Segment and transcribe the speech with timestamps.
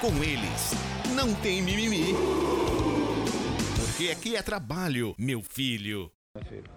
[0.00, 0.72] Com eles,
[1.14, 2.14] não tem mimimi.
[3.76, 6.10] Porque aqui é trabalho, meu filho.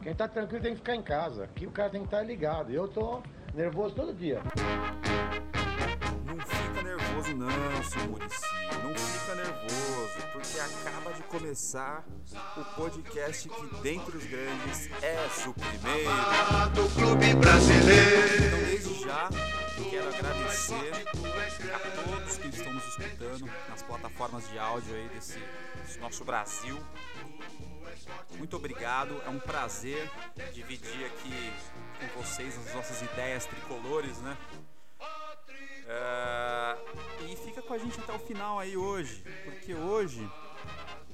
[0.02, 1.46] Quem tá tranquilo tem que ficar em casa.
[1.46, 2.72] Aqui o cara tem que estar ligado.
[2.72, 3.22] Eu tô
[3.54, 4.42] nervoso todo dia.
[6.26, 8.42] Não fica nervoso não, seu Murici.
[8.84, 12.06] Não fica nervoso, porque acaba de começar
[12.56, 16.10] o podcast que dentre os grandes é o primeiro.
[16.76, 18.46] do clube brasileiro.
[18.46, 19.30] Então desde já
[19.86, 21.08] quero agradecer
[21.74, 25.40] a todos que estão nos escutando nas plataformas de áudio aí desse,
[25.76, 26.78] desse nosso Brasil.
[28.38, 30.10] Muito obrigado, é um prazer
[30.54, 31.54] dividir aqui
[32.00, 34.38] com vocês as nossas ideias tricolores, né?
[35.90, 36.78] É,
[37.30, 40.30] e fica com a gente até o final aí hoje, porque hoje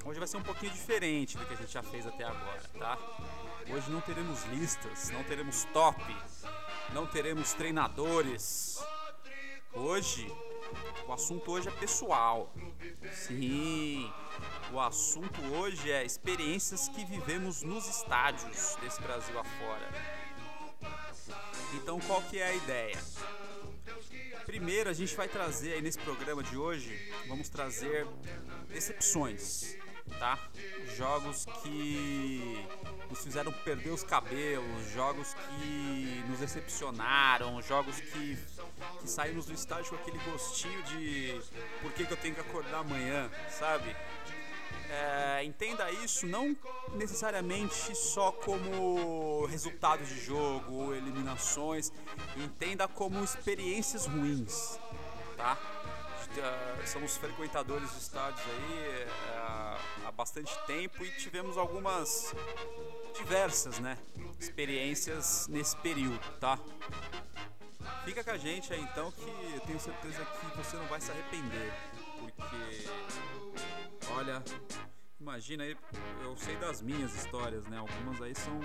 [0.04, 2.98] hoje vai ser um pouquinho diferente do que a gente já fez até agora, tá?
[3.70, 6.04] Hoje não teremos listas, não teremos top,
[6.92, 8.80] não teremos treinadores.
[9.74, 10.28] Hoje
[11.08, 12.54] o assunto hoje é pessoal.
[13.14, 14.12] Sim,
[14.72, 19.90] o assunto hoje é experiências que vivemos nos estádios desse Brasil afora.
[21.74, 22.98] Então qual que é a ideia?
[24.46, 28.06] Primeiro a gente vai trazer aí nesse programa de hoje, vamos trazer
[28.70, 29.78] decepções,
[30.20, 30.40] tá?
[30.96, 32.66] Jogos que
[33.10, 38.38] nos fizeram perder os cabelos, jogos que nos decepcionaram, jogos que,
[39.02, 41.42] que saímos do estádio com aquele gostinho de
[41.82, 43.96] por que, que eu tenho que acordar amanhã, sabe?
[44.90, 46.56] É, entenda isso não
[46.94, 51.92] necessariamente só como resultado de jogo ou eliminações,
[52.38, 54.80] entenda como experiências ruins,
[55.36, 55.58] tá?
[56.34, 62.34] Uh, somos frequentadores de estádios aí uh, há bastante tempo e tivemos algumas
[63.16, 63.98] diversas, né,
[64.40, 66.58] experiências nesse período, tá?
[68.04, 71.12] Fica com a gente aí então que eu tenho certeza que você não vai se
[71.12, 71.72] arrepender,
[72.20, 72.88] porque
[74.12, 74.44] olha,
[75.20, 75.78] imagina aí,
[76.22, 77.78] eu sei das minhas histórias, né?
[77.78, 78.60] Algumas aí são,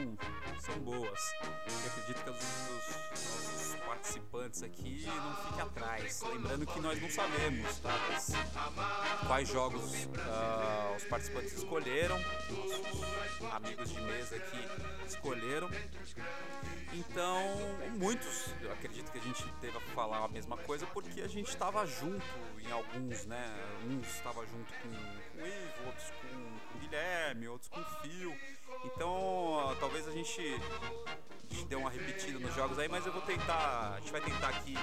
[0.61, 1.21] são boas.
[1.43, 6.23] Eu acredito que os, os nossos participantes aqui não fiquem atrás.
[6.23, 7.95] Lembrando que nós não sabemos tá?
[9.27, 14.59] Quais jogos uh, os participantes escolheram, nossos amigos de mesa aqui
[15.07, 15.69] escolheram.
[16.93, 17.43] Então,
[17.99, 21.87] muitos, eu acredito que a gente deva falar a mesma coisa porque a gente estava
[21.87, 22.25] junto
[22.61, 23.45] em alguns, né?
[23.87, 26.38] Uns estava junto com o Ivo, outros com,
[26.73, 28.35] com o Guilherme, outros com o Fio.
[28.85, 33.23] Então, talvez a gente, a gente dê uma repetida nos jogos aí, mas eu vou
[33.23, 34.77] tentar, a gente vai tentar aqui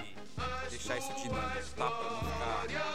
[0.69, 1.89] deixar isso dinâmico, tá?
[1.89, 2.85] Pra não ficar.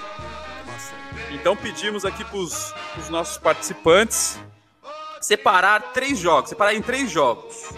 [1.32, 4.38] Então pedimos aqui pros, pros nossos participantes
[5.20, 7.70] separar três jogos, separar em três jogos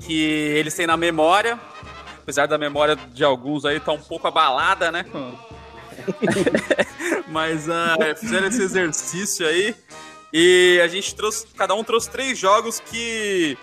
[0.00, 1.58] que eles têm na memória,
[2.22, 5.04] apesar da memória de alguns aí tá um pouco abalada, né?
[7.28, 9.74] Mas uh, fizeram esse exercício aí
[10.32, 13.56] e a gente trouxe, cada um trouxe três jogos que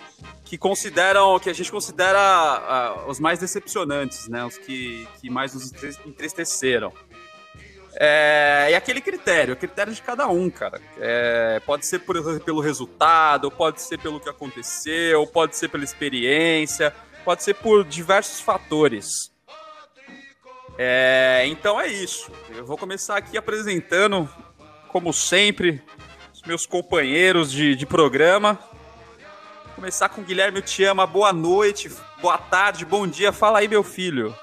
[0.45, 4.45] que consideram, que a gente considera uh, os mais decepcionantes, né?
[4.45, 5.73] Os que, que mais nos
[6.05, 6.93] entristeceram.
[7.95, 10.79] É, e aquele critério, o critério de cada um, cara.
[10.99, 16.93] É, pode ser por, pelo resultado, pode ser pelo que aconteceu, pode ser pela experiência,
[17.25, 19.32] pode ser por diversos fatores.
[20.77, 22.31] É, então é isso.
[22.55, 24.27] Eu vou começar aqui apresentando,
[24.89, 25.81] como sempre,
[26.33, 28.59] os meus companheiros de, de programa.
[29.65, 31.05] Vou começar com o Guilherme Te Ama.
[31.05, 31.91] Boa noite,
[32.21, 33.31] boa tarde, bom dia.
[33.31, 34.35] Fala aí, meu filho.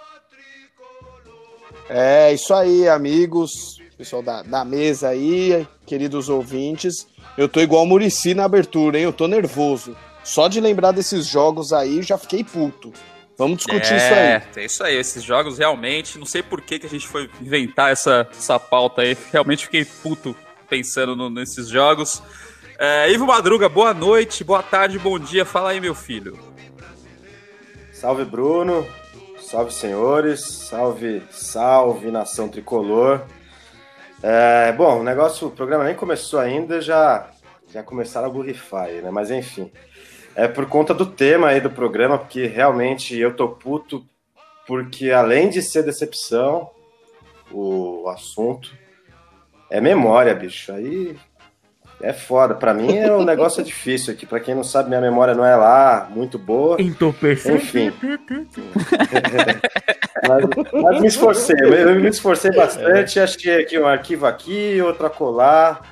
[1.88, 7.08] É isso aí, amigos, pessoal da, da mesa aí, queridos ouvintes.
[7.36, 9.04] Eu tô igual o Murici na abertura, hein?
[9.04, 9.96] Eu tô nervoso.
[10.22, 12.92] Só de lembrar desses jogos aí, já fiquei puto.
[13.40, 14.62] Vamos discutir é, isso aí.
[14.62, 17.90] É isso aí, esses jogos realmente, não sei por que, que a gente foi inventar
[17.90, 19.16] essa, essa pauta aí.
[19.32, 20.36] Realmente fiquei puto
[20.68, 22.22] pensando no, nesses jogos.
[22.78, 25.46] É, Ivo Madruga, boa noite, boa tarde, bom dia.
[25.46, 26.38] Fala aí, meu filho.
[27.94, 28.86] Salve, Bruno.
[29.40, 30.42] Salve, senhores.
[30.42, 33.22] Salve, salve, nação tricolor.
[34.22, 37.30] É, bom, o negócio, o programa nem começou ainda, já,
[37.72, 39.10] já começaram a borrifar aí, né?
[39.10, 39.72] Mas enfim.
[40.40, 44.02] É por conta do tema aí do programa, porque realmente eu tô puto,
[44.66, 46.70] porque além de ser decepção,
[47.52, 48.72] o assunto,
[49.68, 50.72] é memória, bicho.
[50.72, 51.14] Aí
[52.00, 52.54] é foda.
[52.54, 54.24] Pra mim é um negócio difícil aqui.
[54.24, 56.80] Pra quem não sabe, minha memória não é lá muito boa.
[56.80, 57.56] Entorpecer.
[57.56, 57.92] Enfim.
[60.26, 61.56] mas, mas me esforcei.
[61.60, 63.20] Eu me esforcei bastante.
[63.20, 65.82] Achei aqui um arquivo aqui, outro acolá.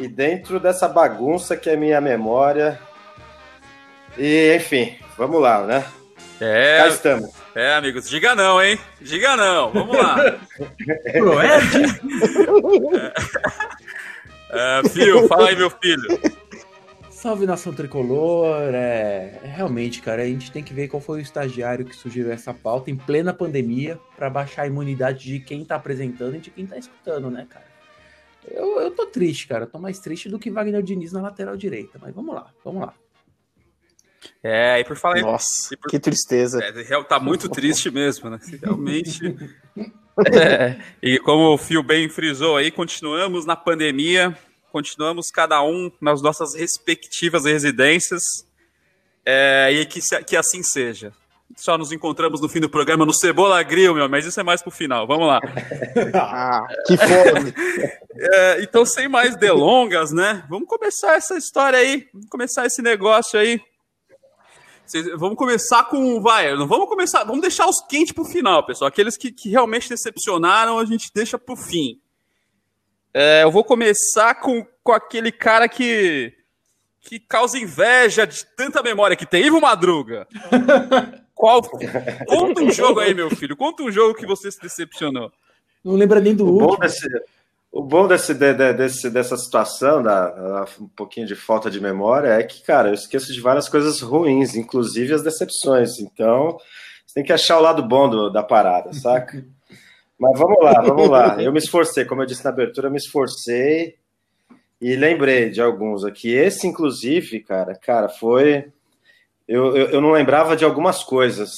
[0.00, 2.80] E dentro dessa bagunça que é minha memória.
[4.18, 5.86] E, enfim, vamos lá, né?
[6.40, 7.30] É, Cá estamos.
[7.54, 8.78] é, amigos, diga não, hein?
[9.00, 10.16] Diga não, vamos lá.
[11.12, 12.00] Proerd.
[14.50, 16.20] É, Fio, fala aí, meu filho.
[17.10, 18.72] Salve nação tricolor.
[18.74, 22.32] É, é, realmente, cara, a gente tem que ver qual foi o estagiário que sugeriu
[22.32, 26.50] essa pauta em plena pandemia para baixar a imunidade de quem tá apresentando e de
[26.50, 27.66] quem tá escutando, né, cara?
[28.50, 29.64] Eu, eu tô triste, cara.
[29.64, 31.98] Eu tô mais triste do que Wagner Diniz na lateral direita.
[32.00, 32.94] Mas vamos lá, vamos lá.
[34.42, 35.22] É, e por falar em.
[35.22, 36.62] Nossa, e por- que tristeza.
[36.62, 38.38] É, real- tá muito triste mesmo, né?
[38.62, 39.36] Realmente.
[40.32, 44.36] É, e como o Fio bem frisou aí, continuamos na pandemia,
[44.72, 48.20] continuamos cada um nas nossas respectivas residências,
[49.24, 51.12] é, e que, que assim seja.
[51.56, 54.60] Só nos encontramos no fim do programa no Cebola Grill, meu, mas isso é mais
[54.60, 55.06] pro final.
[55.06, 55.38] Vamos lá.
[56.14, 57.54] Ah, que fome.
[58.16, 60.42] É, então, sem mais delongas, né?
[60.50, 62.08] Vamos começar essa história aí.
[62.12, 63.60] Vamos começar esse negócio aí.
[64.90, 66.20] Vocês- vamos começar com.
[66.20, 67.24] Vai, não vamos começar.
[67.24, 68.88] Vamos deixar os quentes pro final, pessoal.
[68.88, 72.00] Aqueles que, que realmente decepcionaram, a gente deixa pro fim.
[73.12, 76.32] É, eu vou começar com, com aquele cara que.
[77.00, 79.44] que causa inveja de tanta memória que tem.
[79.46, 80.26] Ivo Madruga.
[81.34, 81.62] Qual.
[82.26, 83.56] Conta um jogo aí, meu filho.
[83.56, 85.30] Conta um jogo que você se decepcionou.
[85.84, 86.80] Não lembra nem do O bom último.
[86.80, 87.06] desse,
[87.70, 91.80] o bom desse, de- de- desse- dessa situação, da, da- um pouquinho de falta de
[91.80, 95.98] memória, é que, cara, eu esqueço de várias coisas ruins, inclusive as decepções.
[96.00, 96.58] Então,
[97.06, 99.44] você tem que achar o lado bom do- da parada, saca?
[100.18, 101.40] Mas vamos lá, vamos lá.
[101.40, 103.94] Eu me esforcei, como eu disse na abertura, eu me esforcei
[104.80, 106.32] e lembrei de alguns aqui.
[106.34, 108.72] Esse, inclusive, cara, cara, foi.
[109.46, 111.50] Eu, eu, eu não lembrava de algumas coisas.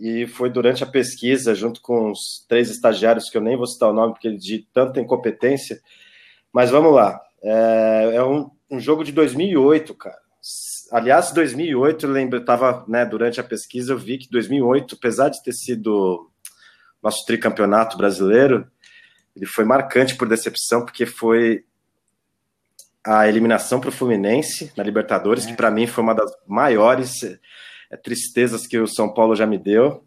[0.00, 3.90] E foi durante a pesquisa, junto com os três estagiários, que eu nem vou citar
[3.90, 5.78] o nome, porque de tanta incompetência.
[6.50, 7.20] Mas vamos lá.
[7.42, 10.18] É, é um, um jogo de 2008, cara.
[10.90, 15.28] Aliás, 2008, eu lembro, eu tava, né, durante a pesquisa, eu vi que 2008, apesar
[15.28, 16.30] de ter sido
[17.02, 18.66] nosso tricampeonato brasileiro,
[19.36, 21.62] ele foi marcante por decepção, porque foi
[23.04, 27.38] a eliminação para o Fluminense na Libertadores, que para mim foi uma das maiores é,
[27.96, 30.04] tristezas que o São Paulo já me deu.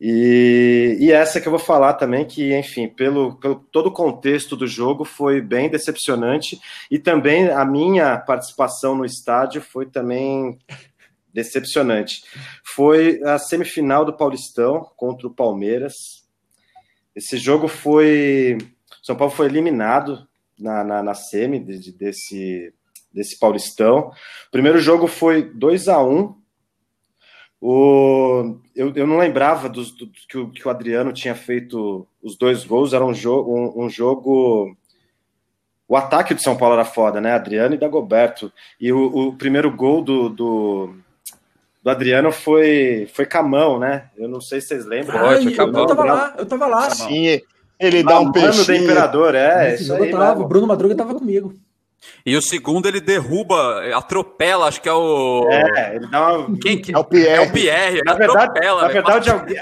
[0.00, 4.56] E, e essa que eu vou falar também, que, enfim, pelo, pelo todo o contexto
[4.56, 6.60] do jogo foi bem decepcionante.
[6.90, 10.58] E também a minha participação no estádio foi também
[11.32, 12.22] decepcionante.
[12.64, 15.94] Foi a semifinal do Paulistão contra o Palmeiras.
[17.14, 18.58] Esse jogo foi.
[19.02, 20.26] São Paulo foi eliminado
[20.58, 22.72] na, na, na semi de- desse,
[23.12, 24.10] desse Paulistão.
[24.48, 26.43] O primeiro jogo foi 2 a 1
[27.66, 32.36] o, eu, eu não lembrava dos, do, que, o, que o Adriano tinha feito os
[32.36, 32.92] dois gols.
[32.92, 34.76] Era um, jo um, um jogo.
[35.88, 37.32] O ataque do São Paulo era foda, né?
[37.32, 38.52] Adriano e Dagoberto.
[38.78, 40.94] E o, o primeiro gol do, do,
[41.82, 44.10] do Adriano foi, foi Camão, né?
[44.14, 45.26] Eu não sei se vocês lembram.
[45.26, 46.90] Ai, foi eu, tava lá, eu tava lá.
[46.90, 47.40] Sim,
[47.80, 48.84] ele dá um Mano do peixinho.
[48.84, 50.10] Imperador, é, isso jogo aí.
[50.10, 50.46] eu tava, o.
[50.46, 51.54] Bruno Madruga tava comigo.
[52.26, 55.46] E o segundo ele derruba, atropela, acho que é o.
[55.50, 56.58] É, ele dá uma.
[56.58, 57.36] Quem que É o Pierre.
[57.44, 58.82] É o Pierre, ele Na verdade, atropela.
[58.82, 59.02] na velho.
[59.04, 59.56] verdade, alguém-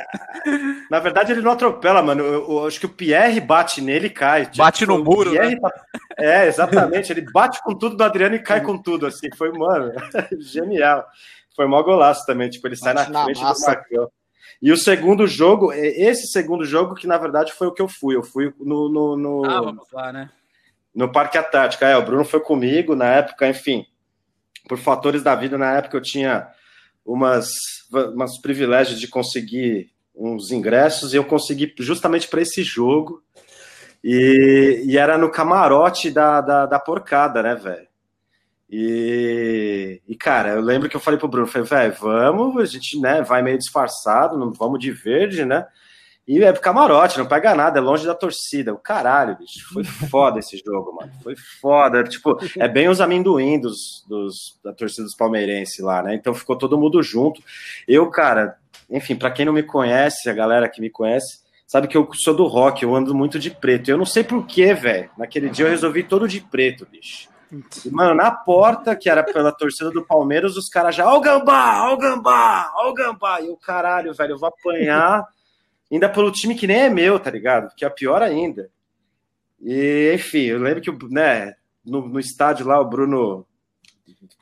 [0.91, 2.23] na verdade, ele não atropela, mano.
[2.25, 4.45] Eu, eu acho que o Pierre bate nele e cai.
[4.47, 5.73] Tipo, Bate no muro, Pierre tá-
[6.19, 7.13] É, exatamente.
[7.13, 9.29] Ele bate com tudo do Adriano e cai com tudo, assim.
[9.37, 9.93] Foi, mano,
[10.41, 11.05] genial.
[11.57, 12.49] Foi mó golaço também.
[12.49, 13.67] Tipo, ele sai na Bate na frente do massa.
[13.71, 14.09] Marcão.
[14.61, 17.89] E o segundo jogo, é esse segundo jogo que na verdade foi o que eu
[17.89, 18.15] fui.
[18.15, 20.31] Eu fui no, no, no, Ah, vamos lá, né?
[20.95, 21.87] No Parque Antártica.
[21.87, 23.87] É, o Bruno foi comigo na época, enfim.
[24.69, 26.49] Por fatores da vida, na época eu tinha
[27.05, 27.51] umas,
[27.91, 33.23] umas privilégios de conseguir uns ingressos e eu consegui justamente para esse jogo.
[34.05, 37.87] E, e era no camarote da, da, da porcada, né, velho?
[38.69, 42.99] E, e, cara, eu lembro que eu falei pro Bruno, falei, velho, vamos, a gente
[42.99, 45.67] né, vai meio disfarçado, não vamos de verde, né?
[46.27, 48.73] E é pro camarote, não pega nada, é longe da torcida.
[48.73, 51.13] O caralho, bicho, foi foda esse jogo, mano.
[51.23, 52.05] Foi foda.
[52.05, 56.15] Tipo, é bem os amendoim dos, dos, da torcida dos palmeirenses lá, né?
[56.15, 57.43] Então ficou todo mundo junto.
[57.89, 58.57] Eu, cara,
[58.89, 62.35] enfim, para quem não me conhece, a galera que me conhece, sabe que eu sou
[62.35, 63.91] do rock, eu ando muito de preto.
[63.91, 65.11] Eu não sei porquê, velho.
[65.19, 67.29] Naquele dia eu resolvi todo de preto, bicho.
[67.85, 71.21] E, mano, na porta, que era pela torcida do Palmeiras, os caras já, ó o
[71.21, 73.41] gambá, ó o gambá, ó o gambá.
[73.41, 75.27] E o caralho, velho, eu vou apanhar
[75.93, 77.75] ainda pelo time que nem é meu, tá ligado?
[77.77, 78.71] Que é pior ainda.
[79.61, 83.47] E, enfim, eu lembro que, né, no, no estádio lá, o Bruno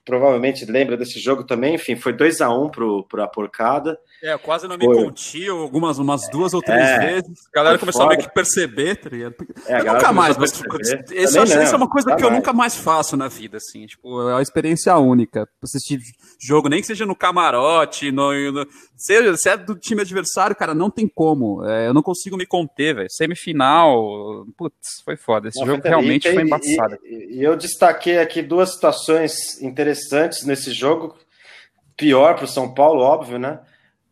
[0.04, 1.75] provavelmente lembra desse jogo também.
[1.75, 3.99] Enfim, foi 2 a 1 um pro, pro a porcada.
[4.23, 4.95] É, quase não me foi.
[4.95, 7.47] conti algumas, umas duas ou três é, vezes.
[7.52, 8.14] A galera começou foda.
[8.14, 9.35] a meio que perceber, tá ligado?
[9.66, 13.28] É, eu nunca mais, mas isso, é uma coisa que eu nunca mais faço na
[13.28, 13.87] vida, assim.
[13.87, 15.49] Tipo, é uma experiência única.
[15.62, 16.00] Assistir
[16.38, 18.66] jogo, nem que seja no camarote, no, no
[18.97, 21.64] seja, se é do time adversário, cara, não tem como.
[21.64, 23.11] É, eu não consigo me conter, velho.
[23.11, 25.49] Semifinal, putz, foi foda.
[25.49, 26.99] Esse não, jogo realmente e, foi embaçado.
[27.04, 29.89] E, e eu destaquei aqui duas situações interessantes
[30.44, 31.16] nesse jogo.
[31.97, 33.61] Pior para o São Paulo, óbvio, né?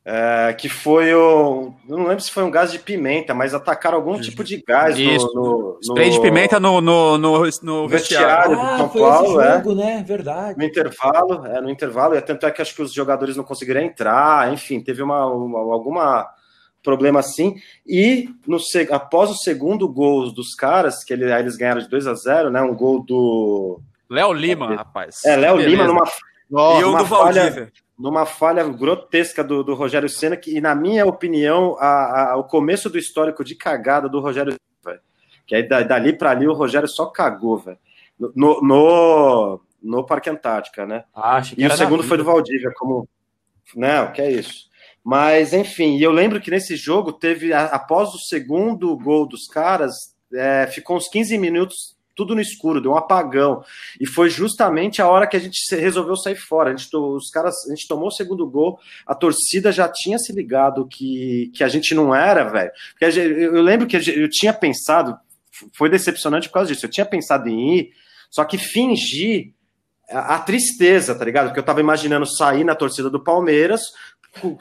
[0.04, 1.74] É, que foi o.
[1.86, 4.98] Eu não lembro se foi um gás de pimenta, mas atacaram algum tipo de gás
[4.98, 5.26] Isso.
[5.34, 9.40] no, no, Spray de pimenta no, no, no, no vestiário, do ah, São Paulo.
[9.40, 9.56] É.
[9.56, 9.74] jogo, é.
[9.74, 10.04] né?
[10.06, 10.58] Verdade.
[10.58, 13.82] No intervalo, é, no intervalo, e tanto é que acho que os jogadores não conseguiram
[13.82, 16.26] entrar, enfim, teve uma, uma alguma
[16.82, 17.56] problema assim.
[17.86, 18.58] E no,
[18.90, 22.50] após o segundo gol dos caras, que ele, aí eles ganharam de 2 a 0
[22.50, 22.62] né?
[22.62, 23.80] Um gol do.
[24.10, 25.24] Léo Lima, rapaz.
[25.24, 26.04] É, Léo Lima numa.
[26.80, 31.04] e o do Valdívia numa falha grotesca do, do Rogério Senna, que, e na minha
[31.04, 34.52] opinião, a, a, o começo do histórico de cagada do Rogério
[34.84, 35.00] Senna,
[35.44, 37.78] que aí dali para ali o Rogério só cagou, velho.
[38.18, 41.04] No, no, no Parque Antártica, né?
[41.14, 43.08] Ah, e o segundo foi do Valdívia, como.
[43.74, 44.68] Não, que é isso.
[45.04, 50.14] Mas, enfim, e eu lembro que nesse jogo teve, após o segundo gol dos caras,
[50.34, 53.62] é, ficou uns 15 minutos tudo no escuro, deu um apagão.
[54.00, 56.70] E foi justamente a hora que a gente resolveu sair fora.
[56.70, 60.32] A gente, os caras, a gente tomou o segundo gol, a torcida já tinha se
[60.32, 62.72] ligado que, que a gente não era, velho.
[63.00, 65.16] Eu lembro que eu tinha pensado,
[65.76, 66.86] foi decepcionante por causa disso.
[66.86, 67.90] Eu tinha pensado em ir,
[68.28, 69.52] só que fingir
[70.10, 71.46] a, tristeza, tá ligado?
[71.46, 73.82] Porque eu tava imaginando sair na torcida do Palmeiras,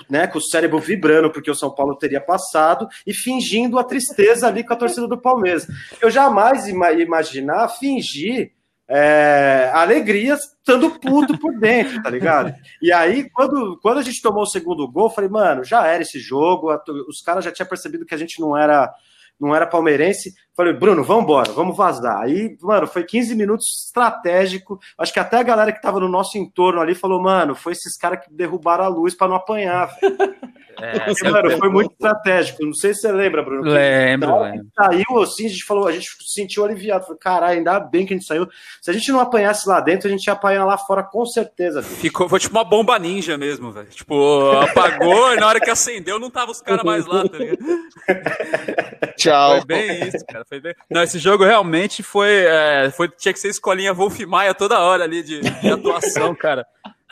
[0.10, 4.48] né, com o cérebro vibrando porque o São Paulo teria passado e fingindo a tristeza
[4.48, 5.68] ali com a torcida do Palmeiras.
[6.02, 8.52] Eu jamais ima imaginar fingir
[8.90, 12.54] é, alegria estando puto por dentro, tá ligado?
[12.82, 16.20] E aí, quando, quando a gente tomou o segundo gol, falei, mano, já era esse
[16.20, 16.70] jogo,
[17.08, 18.94] os caras já tinham percebido que a gente não era
[19.40, 20.34] não era palmeirense.
[20.58, 22.20] Falei, Bruno, vamos embora, vamos vazar.
[22.20, 24.80] Aí, mano, foi 15 minutos estratégico.
[24.98, 27.96] Acho que até a galera que tava no nosso entorno ali falou, mano, foi esses
[27.96, 29.88] caras que derrubaram a luz para não apanhar.
[30.80, 32.64] É, Porque, mano, foi muito estratégico.
[32.64, 33.64] Não sei se você lembra, Bruno.
[33.64, 34.68] Lembro, lembro.
[34.76, 37.04] Saiu assim, a gente falou, a gente se sentiu aliviado.
[37.04, 38.48] Falei, caralho, ainda bem que a gente saiu.
[38.80, 41.82] Se a gente não apanhasse lá dentro, a gente ia apanhar lá fora com certeza.
[41.82, 43.88] Ficou, foi tipo uma bomba ninja mesmo, velho.
[43.88, 47.58] Tipo, apagou e na hora que acendeu não tava os caras mais lá, tá ligado?
[49.18, 49.58] Tchau.
[49.58, 50.46] Foi bem isso, cara.
[50.48, 50.74] Foi bem...
[50.90, 53.10] Não, esse jogo realmente foi, é, foi.
[53.10, 56.66] Tinha que ser escolinha Wolf Maia toda hora ali de, de atuação, cara.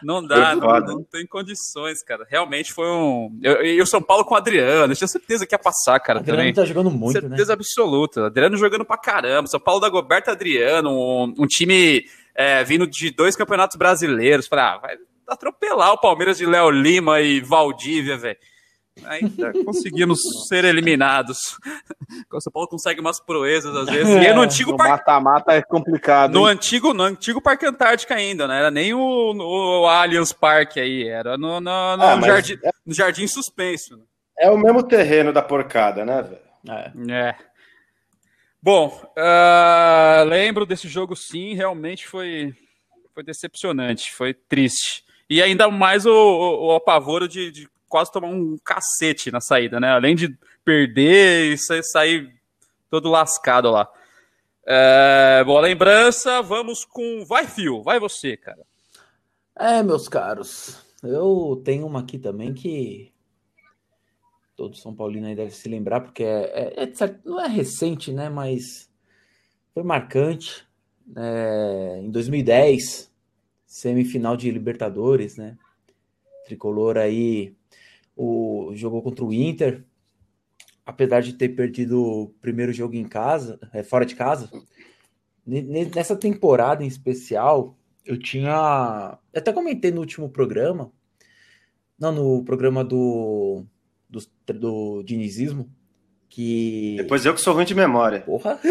[0.03, 2.25] Não dá, não, não, tem condições, cara.
[2.29, 3.39] Realmente foi um.
[3.63, 6.19] E o São Paulo com o Adriano, eu tinha certeza que ia passar, cara.
[6.19, 6.53] Adriano também.
[6.53, 7.37] tá jogando muito, certeza né?
[7.37, 8.25] Certeza absoluta.
[8.25, 9.47] Adriano jogando pra caramba.
[9.47, 14.47] São Paulo da Goberta Adriano, um, um time é, vindo de dois campeonatos brasileiros.
[14.47, 18.37] Falei, ah, vai atropelar o Palmeiras de Léo Lima e Valdívia, velho.
[19.03, 21.57] Ainda conseguimos ser eliminados.
[22.31, 24.13] O São Paulo consegue umas proezas às vezes.
[24.21, 24.91] E é no antigo parque.
[24.91, 26.33] Mata-mata é complicado.
[26.33, 31.07] No antigo, no antigo Parque Antártica ainda, não era nem o, o Allianz Parque aí,
[31.07, 32.69] era no, no, no, ah, jardim, é...
[32.85, 34.01] no jardim suspenso.
[34.37, 37.09] É o mesmo terreno da porcada, né, velho?
[37.09, 37.29] É.
[37.29, 37.35] é.
[38.61, 38.87] Bom,
[39.17, 42.53] uh, lembro desse jogo sim, realmente foi,
[43.13, 45.03] foi decepcionante, foi triste.
[45.29, 49.79] E ainda mais o, o, o apavoro de, de quase tomar um cacete na saída,
[49.79, 49.91] né?
[49.91, 52.33] Além de perder e sair
[52.89, 53.89] todo lascado lá.
[54.67, 57.23] É, boa lembrança, vamos com.
[57.25, 58.65] Vai, Fio, vai você, cara.
[59.55, 63.13] É, meus caros, eu tenho uma aqui também que
[64.55, 68.29] todo São Paulino aí deve se lembrar, porque é, é, é não é recente, né?
[68.29, 68.89] Mas
[69.73, 70.65] foi marcante.
[71.15, 73.11] É, em 2010,
[73.67, 75.57] semifinal de Libertadores, né?
[76.45, 77.53] Tricolor aí
[78.15, 79.83] o, jogou contra o Inter,
[80.85, 84.49] apesar de ter perdido o primeiro jogo em casa, é, fora de casa,
[85.45, 89.17] nessa temporada em especial, eu tinha.
[89.33, 90.91] Eu até comentei no último programa,
[91.99, 93.65] não, no programa do,
[94.09, 94.19] do,
[94.53, 95.69] do dinizismo,
[96.29, 96.95] que.
[96.97, 98.21] Depois eu que sou ruim de memória.
[98.21, 98.59] Porra!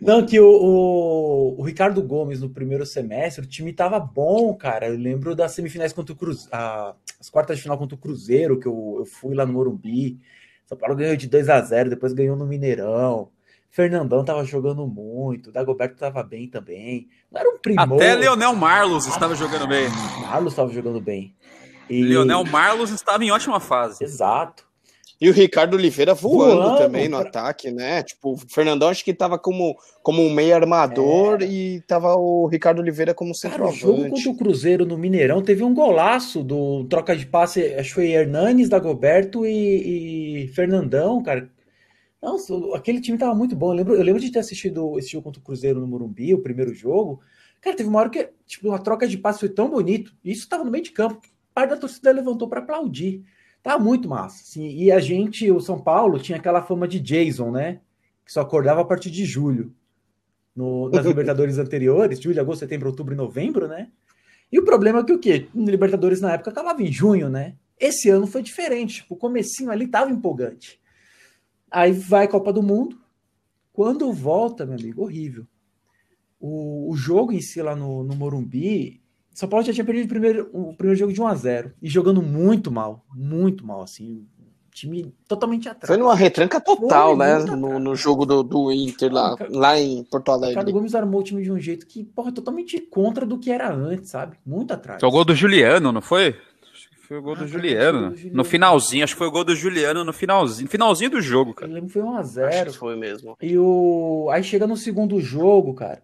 [0.00, 4.88] Não, que o, o, o, Ricardo Gomes no primeiro semestre, o time tava bom, cara.
[4.88, 6.50] Eu lembro das semifinais contra o Cruzeiro,
[7.20, 10.18] as quartas de final contra o Cruzeiro, que eu, eu fui lá no Morumbi.
[10.66, 13.30] São Paulo ganhou de 2 a 0 depois ganhou no Mineirão.
[13.70, 17.08] Fernandão tava jogando muito, Dagoberto tava bem também.
[17.30, 17.96] Não era um primor.
[17.96, 19.88] Até Leonel Marlos estava jogando bem.
[20.22, 21.34] Marlos estava jogando bem.
[21.88, 22.02] E...
[22.02, 24.02] Leonel Marlos estava em ótima fase.
[24.02, 24.69] Exato.
[25.20, 28.02] E o Ricardo Oliveira voando, Voando, também no pra- ataque, né?
[28.02, 32.78] Tipo, o Fernandão acho que tava como, como um meio armador e tava o Ricardo
[32.80, 34.10] Oliveira como Cara, o jogo centroavante.
[34.10, 38.10] contra o Cruzeiro no Mineirão teve um golaço do troca de passe, acho que foi
[38.12, 41.50] Hernanes, Dagoberto e, e Fernandão, cara.
[42.22, 43.72] Nossa, aquele time tava muito bom.
[43.72, 46.42] Eu lembro, eu lembro de ter assistido esse jogo contra o Cruzeiro no Morumbi, o
[46.42, 47.20] primeiro jogo.
[47.60, 50.14] Cara, teve uma hora que, tipo, uma troca de passe foi tão bonito.
[50.24, 51.20] E isso tava no meio de campo.
[51.54, 53.22] Parte da torcida levantou para aplaudir.
[53.62, 54.42] Tava muito massa.
[54.42, 57.80] Assim, e a gente, o São Paulo, tinha aquela fama de Jason, né?
[58.24, 59.74] Que só acordava a partir de julho.
[60.54, 63.90] No, nas Libertadores anteriores, julho, agosto, setembro, outubro e novembro, né?
[64.50, 65.48] E o problema é que o quê?
[65.54, 67.54] Libertadores na época acabava em junho, né?
[67.78, 68.96] Esse ano foi diferente.
[68.96, 70.80] Tipo, o comecinho ali tava empolgante.
[71.70, 72.98] Aí vai Copa do Mundo.
[73.72, 75.46] Quando volta, meu amigo, horrível.
[76.38, 79.00] O, o jogo em si lá no, no Morumbi,
[79.32, 81.88] São Paulo já tinha perdido o primeiro, o primeiro jogo de 1 a 0 e
[81.88, 84.26] jogando muito mal, muito mal, assim.
[84.72, 85.88] Time totalmente atrás.
[85.88, 87.38] Foi numa retranca total, Foi né?
[87.44, 90.72] No, no jogo do, do Inter lá, lá em Porto O Ricardo Alegre.
[90.72, 94.10] Gomes armou o time de um jeito que, porra, totalmente contra do que era antes,
[94.10, 94.36] sabe?
[94.46, 95.00] Muito atrás.
[95.00, 96.36] Foi o gol do Juliano, não foi?
[96.72, 98.16] Acho que foi o gol Ah, do Juliano.
[98.16, 98.36] Juliano.
[98.36, 100.68] No finalzinho, acho que foi o gol do Juliano no finalzinho.
[100.68, 101.72] Finalzinho do jogo, Eu cara.
[101.72, 103.36] lembro que foi 1 a Acho 0 que foi mesmo.
[103.42, 104.28] E o.
[104.30, 106.00] Aí chega no segundo jogo, cara.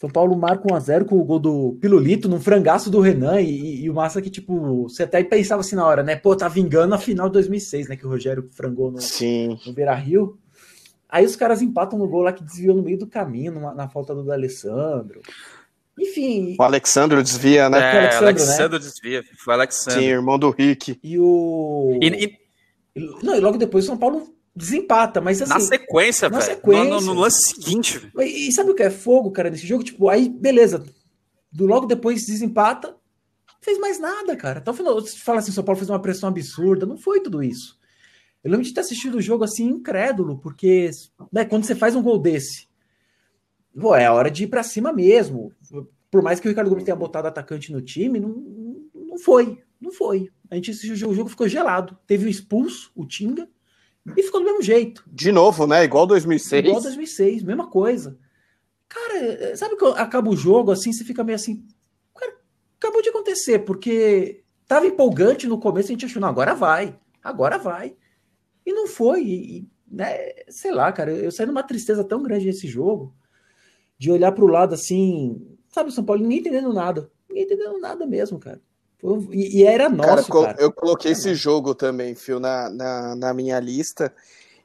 [0.00, 3.38] São Paulo marca 1x0 com o gol do Pilolito num frangaço do Renan.
[3.42, 6.16] E, e o massa que, tipo, você até pensava assim na hora, né?
[6.16, 7.96] Pô, tá vingando a final de 2006, né?
[7.96, 9.58] Que o Rogério frangou no, Sim.
[9.66, 10.38] no Beira Rio.
[11.06, 13.88] Aí os caras empatam no gol lá que desviou no meio do caminho, numa- na
[13.88, 15.20] falta do D'Alessandro.
[15.98, 17.78] Enfim, O Alexandre desvia, né?
[17.78, 19.22] É, Alexandre, Alexandre desvia.
[19.36, 20.00] Foi Alexandre.
[20.00, 20.98] Sim, irmão do Rick.
[21.04, 21.98] e o.
[22.00, 22.38] E, e
[22.96, 25.52] e- Não, e logo depois o São Paulo desempata, mas assim.
[25.52, 26.50] na sequência, na velho.
[26.54, 26.84] sequência.
[26.84, 28.10] No, no- no lance seguinte.
[28.18, 29.82] E, e sabe o que é fogo, cara, nesse jogo?
[29.84, 30.84] Tipo, aí, beleza.
[31.52, 34.58] Do, logo depois desempata, não fez mais nada, cara.
[34.58, 36.86] Até o final, você fala assim, São Paulo fez uma pressão absurda.
[36.86, 37.78] Não foi tudo isso.
[38.42, 40.90] Eu lembro de ter assistido o jogo assim, incrédulo, porque
[41.32, 42.68] né, quando você faz um gol desse,
[43.78, 45.52] pô, é a hora de ir pra cima mesmo.
[46.10, 48.28] Por mais que o Ricardo Gomes tenha botado atacante no time, não,
[48.94, 49.62] não foi.
[49.80, 50.30] Não foi.
[50.50, 51.96] A gente assistiu o jogo, o jogo ficou gelado.
[52.06, 53.48] Teve o expulso, o Tinga,
[54.16, 55.04] e ficou do mesmo jeito.
[55.06, 55.84] De novo, né?
[55.84, 56.64] Igual 2006.
[56.64, 58.18] Igual 2006, mesma coisa.
[58.88, 61.64] Cara, sabe que acaba o jogo assim, você fica meio assim.
[62.14, 62.32] Cara,
[62.78, 67.58] acabou de acontecer, porque tava empolgante no começo, a gente achou, não, agora vai, agora
[67.58, 67.96] vai.
[68.64, 70.16] E não foi, e, né,
[70.48, 73.14] sei lá, cara, eu saí numa tristeza tão grande nesse jogo,
[73.98, 78.06] de olhar pro lado assim, sabe, o São Paulo, ninguém entendendo nada, ninguém entendendo nada
[78.06, 78.60] mesmo, cara.
[79.32, 80.60] E, era Cara, nosso, co- cara.
[80.60, 84.12] eu coloquei esse jogo também, Fio, na, na, na minha lista.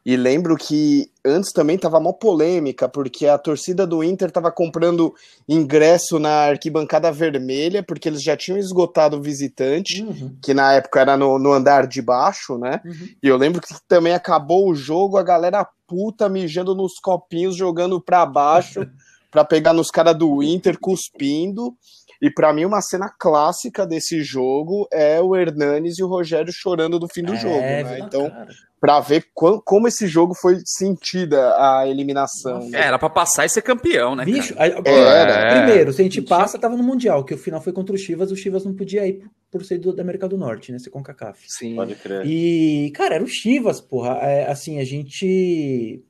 [0.05, 5.15] E lembro que antes também tava mó polêmica, porque a torcida do Inter tava comprando
[5.49, 10.99] ingresso na arquibancada vermelha, porque eles já tinham esgotado o visitante, Uhum, que na época
[11.01, 12.81] era no, no andar de baixo, né?
[12.85, 13.09] uhum.
[13.23, 17.99] E eu lembro que também acabou o jogo, a galera puta mijando nos copinhos, jogando
[17.99, 18.85] pra baixo,
[19.31, 21.75] pra pegar nos caras do Inter, cuspindo.
[22.21, 26.99] E pra mim, uma cena clássica desse jogo é o Hernanes e o Rogério chorando
[26.99, 27.99] do fim do É, jogo, né?
[27.99, 28.31] Então,
[28.79, 32.69] pra ver como esse jogo foi sentida a eliminação.
[32.69, 32.79] Né?
[32.79, 35.33] É, era pra passar e ser campeão, né, Bicho, Era.
[35.33, 35.63] É.
[35.63, 38.31] primeiro, se a gente passa, tava no Mundial, que o final foi contra o Chivas,
[38.31, 40.79] o Chivas não podia ir por, ser do, da América do Norte, né?
[40.79, 41.39] Ser com CACAF.
[41.47, 41.75] Sim.
[41.75, 42.25] Pode crer.
[42.25, 44.19] E, cara, era o Chivas, porra.
[44.21, 46.03] É, assim, a gente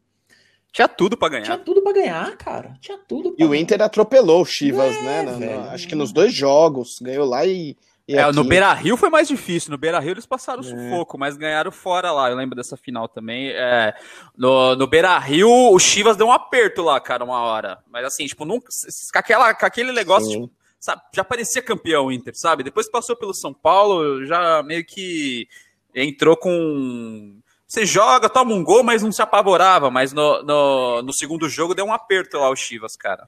[0.76, 1.58] Tinha tudo pra tinha ganhar.
[1.60, 2.74] tudo pra ganhar, cara.
[2.82, 3.62] Tinha tudo pra E o ganhar.
[3.62, 5.22] Inter atropelou o Chivas, É, né?
[5.24, 5.62] No- no- velho.
[5.70, 7.00] acho que nos dois jogos.
[7.02, 7.78] Ganhou lá e.
[8.06, 8.36] e É, aqui.
[8.36, 9.72] no Beira Rio foi mais difícil.
[9.72, 10.64] No Beira Rio eles passaram É.
[10.66, 12.30] sufoco, mas ganharam fora lá.
[12.30, 13.52] Eu lembro dessa final também.
[13.52, 13.94] É,
[14.38, 17.80] no no Beira Rio, o Chivas deu um aperto lá, cara, uma hora.
[17.90, 18.68] Mas assim, tipo, nunca,
[19.14, 22.64] com, aquela, com aquele negócio, tipo, sabe, já parecia campeão o Inter, sabe?
[22.64, 25.48] Depois que passou pelo São Paulo, já meio que
[25.96, 27.40] entrou com.
[27.76, 29.92] Você joga, toma um gol, mas não se apavorava.
[29.92, 33.28] Mas no, no, no segundo jogo deu um aperto lá o Chivas, cara.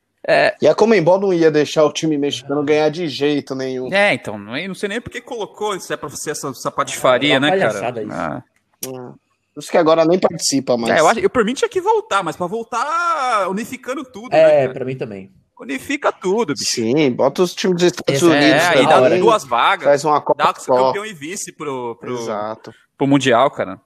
[0.61, 3.93] E a Comembol não ia deixar o time mexicano ganhar de jeito nenhum.
[3.93, 6.71] É, então, não não sei nem por que colocou, se é pra ser essa, essa
[6.71, 8.01] patifaria, É uma né, cara?
[8.01, 8.11] isso.
[8.11, 8.43] Ah.
[8.85, 9.13] Ah,
[9.53, 10.95] Por isso que agora nem participa mais.
[10.95, 14.39] É, eu, acho, eu por mim tinha que voltar, mas pra voltar unificando tudo, né,
[14.39, 14.73] É, cara?
[14.73, 15.31] pra mim também.
[15.59, 16.71] Unifica tudo, bicho.
[16.71, 20.05] Sim, bota os times dos Estados Esse é, Unidos É, aí dá duas vagas, Faz
[20.05, 20.73] uma Copa dá só.
[20.87, 22.71] campeão e vice pro, pro, Exato.
[22.97, 23.79] Pro Mundial, cara.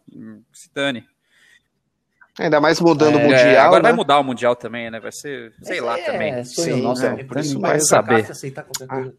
[0.54, 1.06] Se dane.
[2.40, 3.66] Ainda mais mudando o É, Mundial.
[3.66, 3.90] agora né?
[3.90, 5.00] vai mudar o Mundial também, né?
[5.00, 6.44] Vai ser, sei Mas lá é, também.
[6.46, 8.32] sonho Sim, nosso é, por isso vai saber.
[8.32, 9.14] aceitar qualquer coisa.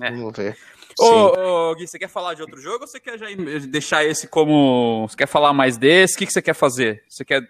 [0.00, 0.10] É.
[0.10, 0.56] Vamos ver.
[1.00, 3.26] Ô, ô, Gui, você quer falar de outro jogo ou você quer já
[3.68, 5.06] deixar esse como.
[5.08, 6.14] Você quer falar mais desse?
[6.14, 7.02] O que, que você quer fazer?
[7.08, 7.42] Você quer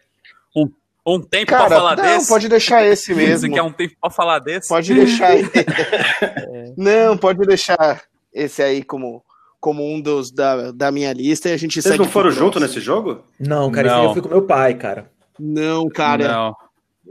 [0.57, 0.71] um,
[1.07, 2.29] um tempo pra Cara, falar não, desse?
[2.29, 3.55] pode deixar esse Você mesmo.
[3.55, 4.69] quer um tempo pra falar desse?
[4.69, 5.31] Pode deixar.
[6.77, 9.23] não, pode deixar esse aí como,
[9.61, 12.39] como um dos da, da minha lista e a gente Vocês segue não foram pro
[12.39, 12.67] junto próximo.
[12.75, 13.25] nesse jogo?
[13.41, 14.03] Não, cara, esse Não.
[14.03, 15.11] aí eu fui com meu pai, cara.
[15.39, 16.29] Não, cara.
[16.29, 16.57] Não.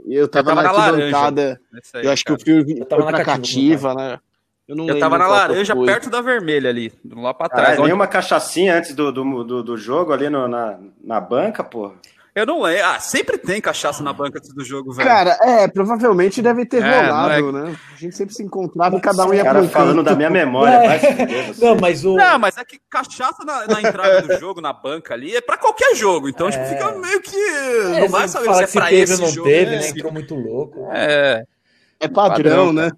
[0.06, 1.60] Eu tava, tava na na arquibancada.
[1.94, 2.36] aí, Eu acho cara.
[2.38, 4.18] que o filme tava na cativa, cativa, né?
[4.66, 5.86] Eu, não Eu tava na laranja, foi.
[5.86, 7.62] perto da vermelha ali, lá pra trás.
[7.64, 11.20] Caralho, onde- nem uma cachaçinha antes do, do, do, do jogo ali no- na, na
[11.20, 11.94] banca, porra.
[12.38, 12.84] Eu não lembro.
[12.84, 15.08] Ah, sempre tem cachaça na banca antes do jogo, velho.
[15.08, 17.76] Cara, é, provavelmente deve ter É, rolado, né?
[17.92, 21.52] A gente sempre se encontrava e cada um ia cara falando da minha memória, É.
[21.60, 22.14] Não, mas o.
[22.16, 25.56] Não, mas é que cachaça na, na entrada do jogo, na banca ali, é pra
[25.58, 26.28] qualquer jogo.
[26.28, 26.66] Então, tipo, É.
[26.68, 27.36] fica meio que.
[27.36, 29.48] É, não vai saber fala se é pra teve esse não jogo.
[29.48, 29.78] teve, é.
[29.80, 29.88] né?
[29.88, 30.88] Entrou muito louco.
[30.92, 31.44] É.
[32.00, 32.90] É padrão, Padrão, né?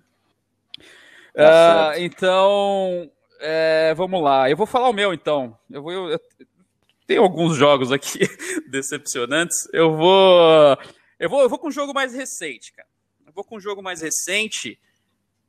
[1.37, 3.09] Ah, então,
[3.40, 4.50] é, vamos lá.
[4.50, 5.57] Eu vou falar o meu, então.
[5.70, 5.92] Eu vou.
[5.92, 6.20] eu-
[7.11, 8.20] tem alguns jogos aqui
[8.70, 9.68] decepcionantes.
[9.73, 10.79] Eu vou,
[11.18, 11.42] eu vou.
[11.42, 12.88] Eu vou com um jogo mais recente, cara.
[13.27, 14.79] Eu vou com um jogo mais recente.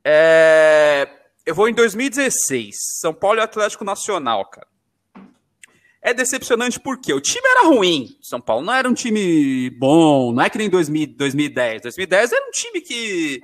[0.04, 1.08] É,
[1.46, 2.76] eu vou em 2016.
[3.00, 4.68] São Paulo e Atlético Nacional, cara.
[6.02, 8.18] É decepcionante porque o time era ruim.
[8.24, 10.34] São Paulo não era um time bom.
[10.34, 11.84] Não é que nem 2000, 2010.
[11.84, 13.44] 2010 era um time que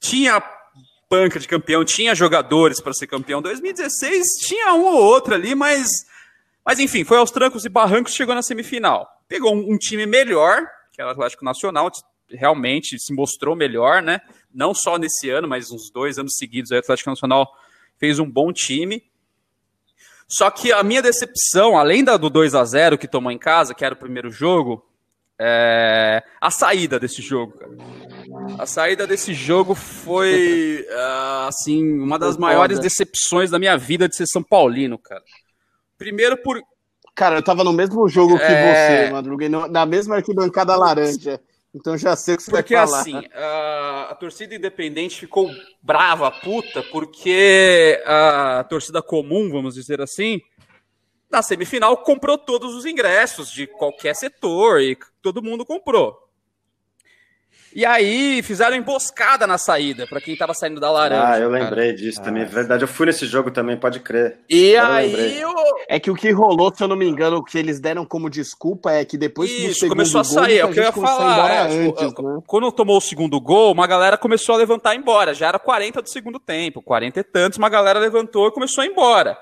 [0.00, 0.42] tinha
[1.08, 3.40] banca de campeão, tinha jogadores para ser campeão.
[3.40, 5.86] 2016 tinha um ou outro ali, mas,
[6.64, 9.08] mas enfim, foi aos trancos e barrancos, chegou na semifinal.
[9.28, 11.90] Pegou um, um time melhor, que era o Atlético Nacional,
[12.30, 14.20] realmente se mostrou melhor, né?
[14.52, 17.46] Não só nesse ano, mas uns dois anos seguidos, o Atlético Nacional
[17.98, 19.02] fez um bom time.
[20.26, 23.74] Só que a minha decepção, além da do 2 a 0 que tomou em casa,
[23.74, 24.84] que era o primeiro jogo,
[25.38, 27.72] é a saída desse jogo, cara.
[28.58, 34.16] A saída desse jogo foi, ah, assim, uma das maiores decepções da minha vida de
[34.16, 35.22] ser São Paulino, cara.
[35.98, 36.60] Primeiro por.
[37.14, 39.04] Cara, eu tava no mesmo jogo que É.
[39.06, 41.40] você, Madruga, na mesma arquibancada laranja.
[41.74, 43.00] Então já sei o que você Porque vai falar.
[43.00, 45.50] assim, a, a torcida independente ficou
[45.82, 50.40] brava, puta, porque a torcida comum, vamos dizer assim,
[51.30, 56.16] na semifinal comprou todos os ingressos de qualquer setor e todo mundo comprou.
[57.74, 61.26] E aí fizeram emboscada na saída para quem tava saindo da laranja.
[61.28, 61.64] Ah, eu cara.
[61.64, 62.42] lembrei disso também.
[62.42, 64.38] É verdade, eu fui nesse jogo também, pode crer.
[64.48, 65.52] E Agora aí eu,
[65.88, 68.30] É que o que rolou, se eu não me engano, o que eles deram como
[68.30, 71.50] desculpa é que depois Isso, começou a gol, sair, é o que eu ia falar.
[71.50, 72.42] é, tipo, antes, né?
[72.46, 75.34] Quando tomou o segundo gol, uma galera começou a levantar e ir embora.
[75.34, 78.86] Já era 40 do segundo tempo, 40 e tantos, uma galera levantou e começou a
[78.86, 79.36] ir embora.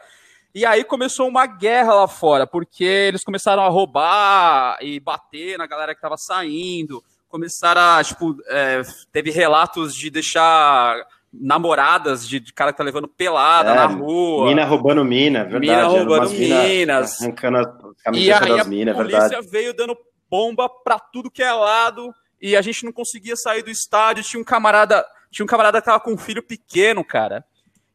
[0.54, 5.66] E aí começou uma guerra lá fora, porque eles começaram a roubar e bater na
[5.66, 7.02] galera que tava saindo.
[7.32, 10.94] Começaram a, tipo, é, teve relatos de deixar
[11.32, 14.48] namoradas de, de cara que tá levando pelada É, na rua.
[14.48, 15.66] Mina roubando mina, é verdade.
[15.66, 17.22] Mina roubando umas mina minas.
[17.22, 19.48] Arrancando as camisetas das a minas, é polícia verdade.
[19.50, 19.96] veio dando
[20.30, 24.22] bomba pra tudo que é lado e a gente não conseguia sair do estádio.
[24.22, 27.42] Tinha um camarada, tinha um camarada que tava com um filho pequeno, cara.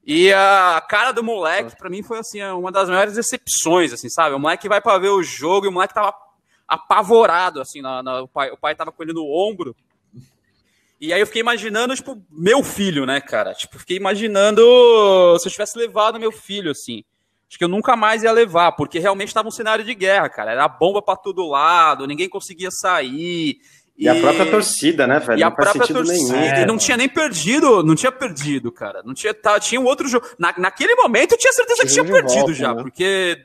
[0.03, 4.35] E a cara do moleque, pra mim, foi assim, uma das maiores decepções, assim, sabe?
[4.35, 6.11] O moleque vai pra ver o jogo e o moleque tava
[6.67, 9.75] apavorado, assim, na, na- o, pai, o pai tava com ele no ombro.
[10.99, 13.53] E aí eu fiquei imaginando, tipo, meu filho, né, cara?
[13.53, 14.61] Tipo, fiquei imaginando
[15.39, 17.03] se eu tivesse levado meu filho, assim.
[17.47, 20.51] Acho que eu nunca mais ia levar, porque realmente estava um cenário de guerra, cara.
[20.51, 23.57] Era bomba pra todo lado, ninguém conseguia sair.
[23.95, 25.39] E a própria torcida, né, velho?
[25.39, 26.35] E a própria torcida.
[26.35, 26.61] nenhum.
[26.61, 29.01] E não tinha nem perdido, não tinha perdido, cara.
[29.05, 30.27] Não tinha, tá, tinha um outro jogo.
[30.37, 32.81] Na, naquele momento eu tinha certeza que Tinha perdido volta, já, né?
[32.81, 33.39] porque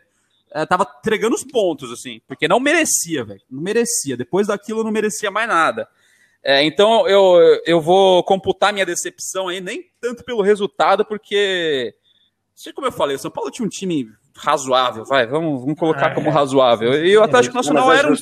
[0.54, 2.20] é, tava entregando os pontos, assim.
[2.26, 3.40] Porque não merecia, velho.
[3.50, 4.16] Não merecia.
[4.16, 5.88] Depois daquilo não merecia mais nada.
[6.44, 11.94] É, então eu, eu vou computar minha decepção aí, nem tanto pelo resultado, porque.
[12.54, 16.06] Sei como eu falei, o São Paulo tinha um time razoável, vai, vamos, vamos colocar
[16.12, 16.32] Ah, como é.
[16.32, 17.04] razoável.
[17.04, 18.16] E o Atlético Não, Nacional é era um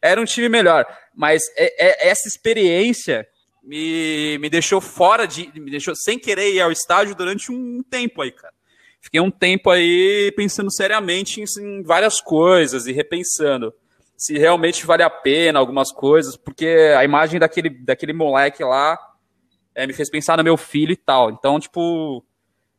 [0.00, 0.84] era um time melhor.
[1.14, 3.26] Mas é- é- essa experiência
[3.62, 5.50] me, me deixou fora de.
[5.60, 8.52] me deixou sem querer ir ao estádio durante um tempo aí, cara.
[9.02, 13.74] Fiquei um tempo aí pensando seriamente em, em várias coisas e repensando
[14.16, 18.96] se realmente vale a pena algumas coisas, porque a imagem daquele, daquele moleque lá
[19.74, 21.30] é, me fez pensar no meu filho e tal.
[21.30, 22.24] Então, tipo,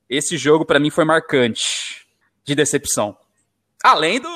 [0.09, 2.07] esse jogo pra mim foi marcante
[2.45, 3.17] de decepção.
[3.85, 4.29] Além do,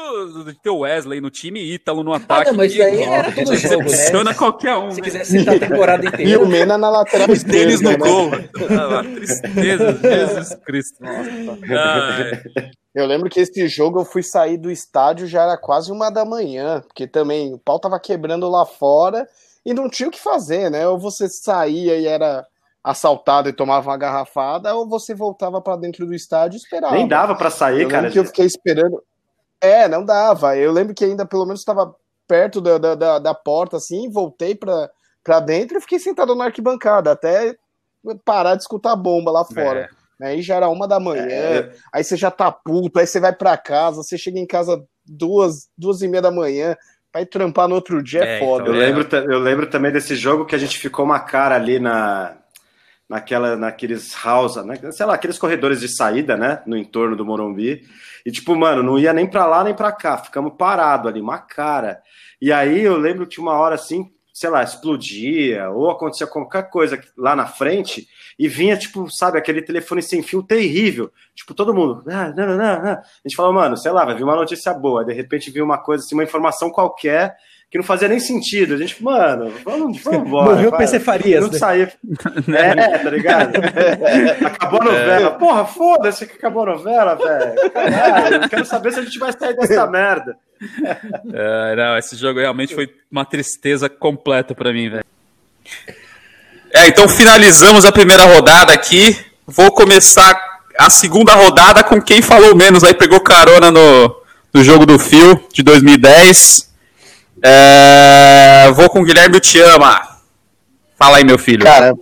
[0.44, 2.52] do de ter o Wesley no time e Ítalo no ataque.
[2.52, 3.84] não, mas isso aí era todo jogo, né?
[3.86, 4.92] decepciona qualquer um.
[4.92, 5.04] Se né?
[5.06, 6.44] quiser citar a temporada E inteira.
[6.44, 7.98] o Mena na lateral Os deles no né?
[7.98, 8.30] gol.
[8.36, 10.98] Ah, tristeza, Jesus Cristo.
[11.06, 12.42] Ai.
[12.94, 16.26] Eu lembro que esse jogo eu fui sair do estádio já era quase uma da
[16.26, 19.26] manhã, porque também o pau tava quebrando lá fora
[19.66, 20.88] e não tinha o que fazer, né?
[20.88, 22.46] Ou você saía e era
[22.84, 26.96] assaltado e tomava uma garrafada, ou você voltava pra dentro do estádio e esperava.
[26.96, 28.10] Nem dava pra sair, Eu cara.
[28.10, 29.02] que eu fiquei esperando.
[29.62, 30.56] É, não dava.
[30.58, 31.96] Eu lembro que ainda pelo menos estava
[32.28, 34.90] perto da, da, da, da porta, assim, voltei pra,
[35.24, 37.56] pra dentro e fiquei sentado na arquibancada, até
[38.24, 39.90] parar de escutar a bomba lá fora.
[40.22, 41.72] Aí já era uma da manhã, É.
[41.94, 45.70] aí você já tá puto, aí você vai pra casa, você chega em casa duas,
[45.78, 46.76] duas e meia da manhã,
[47.14, 48.68] vai trampar no outro dia, é, É, foda.
[48.68, 48.78] Eu É.
[48.78, 52.37] lembro, eu lembro também desse jogo que a gente ficou uma cara ali na,
[53.10, 54.76] naquela, naqueles house, né?
[54.92, 56.62] sei lá, aqueles corredores de saída, né?
[56.66, 57.82] No entorno do Morumbi.
[58.26, 61.40] E tipo, mano, não ia nem pra lá nem pra cá, ficamos parados ali, uma
[61.40, 62.02] cara.
[62.42, 67.02] E aí eu lembro que uma hora assim, sei lá, explodia ou acontecia qualquer coisa
[67.18, 71.10] lá na frente e vinha, tipo, sabe, aquele telefone sem fio terrível.
[71.34, 72.04] Tipo, todo mundo.
[72.08, 74.74] "Ah, não, não, não, não." A gente falou, mano, sei lá, vai vir uma notícia
[74.74, 75.04] boa.
[75.06, 77.36] De repente viu uma coisa assim, uma informação qualquer
[77.70, 78.76] que não fazia nem sentido.
[78.76, 80.52] A gente, mano, vamos, vamos embora.
[80.52, 80.78] Morreu o.
[80.78, 81.42] PC Farias.
[81.42, 81.60] Não né?
[81.60, 81.94] saía.
[82.48, 83.58] É, tá ligado?
[84.46, 85.32] Acabou a novela.
[85.32, 87.72] Porra, foda-se que acabou a novela, velho.
[87.72, 90.38] Caralho, quero saber se a gente vai sair dessa merda.
[91.34, 95.06] É, não, esse jogo realmente foi uma tristeza completa pra mim, velho.
[96.74, 99.18] É, então finalizamos a primeira rodada aqui.
[99.46, 100.40] Vou começar
[100.80, 104.22] a segunda rodada com quem falou menos aí, pegou carona no,
[104.54, 106.68] no jogo do Fio de 2010.
[107.44, 110.00] É, vou com o Guilherme Tiama.
[110.98, 111.64] Fala aí, meu filho.
[111.64, 111.94] Cara,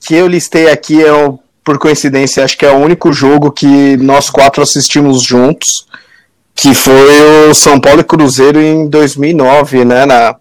[0.00, 3.96] que eu listei aqui é, o- por coincidência, acho que é o único jogo que
[3.96, 5.66] nós quatro assistimos juntos,
[6.54, 10.06] que foi o São Paulo e Cruzeiro em 2009, né?
[10.06, 10.36] Na,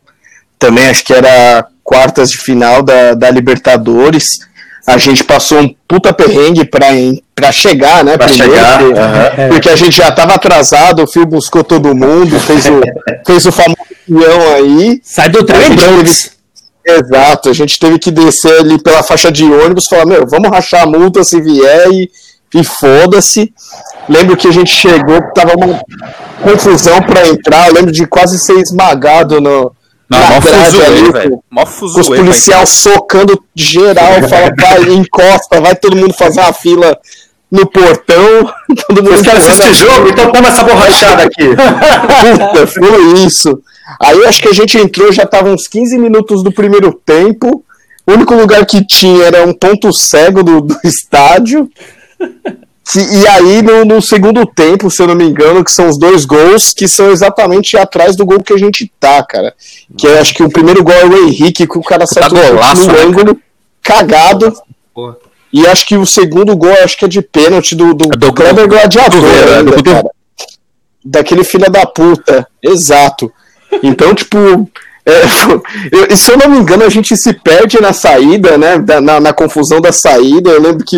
[0.60, 4.40] também acho que era quartas de final da, da Libertadores.
[4.88, 6.88] A gente passou um puta perrengue pra,
[7.34, 8.18] pra chegar, né?
[8.18, 9.50] Pra primeiro, chegar, porque- aham.
[9.50, 12.82] Porque a gente já tava atrasado, o Fio buscou todo mundo, fez o,
[13.26, 15.02] fez o famoso peão aí.
[15.04, 16.36] Sai do trem, A Bronx.
[16.88, 20.84] Exato, a gente teve que descer ali pela faixa de ônibus, falar, meu, vamos rachar
[20.84, 22.12] a multa se vier e,
[22.54, 23.52] e foda-se.
[24.08, 25.82] Lembro que a gente chegou, tava uma
[26.44, 29.72] confusão pra entrar, eu lembro de quase ser esmagado no,
[30.08, 31.32] Não, na mó fuzuê, ali, velho.
[31.32, 36.54] com, Mó com os policiais socando geral, fala, vai, encosta, vai todo mundo fazer uma
[36.54, 36.96] fila
[37.52, 38.54] no portão.
[38.88, 40.10] Todo mundo Vocês querem assistir jogo?
[40.10, 41.48] Então toma essa borrachada aqui.
[41.56, 43.60] Puta, foi isso.
[44.02, 47.64] Aí acho que a gente entrou, já tava uns 15 minutos do primeiro tempo.
[48.08, 51.70] O único lugar que tinha era um ponto cego do, do estádio.
[52.96, 56.24] E aí, no, no segundo tempo, se eu não me engano, que são os dois
[56.24, 59.56] gols, que são exatamente atrás do gol que a gente tá, cara.
[59.98, 62.88] Que acho que o primeiro gol é o Henrique, que o cara sai Tá golaço,
[62.88, 63.40] no né, ângulo,
[63.82, 64.54] cagado.
[64.94, 65.16] Porra.
[65.52, 68.34] E acho que o segundo gol, acho que é de pênalti do, do, É do-
[68.34, 69.20] Kleber Gladiador.
[69.20, 70.12] do- ainda, do- do-.
[71.04, 72.48] Daquele filho da puta.
[72.62, 73.32] Exato.
[73.84, 74.38] Então, tipo,
[75.06, 75.12] é,
[75.92, 78.78] eu- e se eu não me engano, a gente se perde na saída, né?
[78.78, 80.50] da- na, na confusão da saída.
[80.52, 80.98] Eu lembro que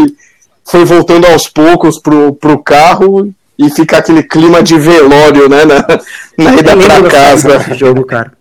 [0.65, 5.63] foi voltando aos poucos pro, pro carro e fica aquele clima de velório, né?
[5.65, 5.85] Na,
[6.37, 7.73] na ida pra casa.
[7.73, 8.33] jogo, cara.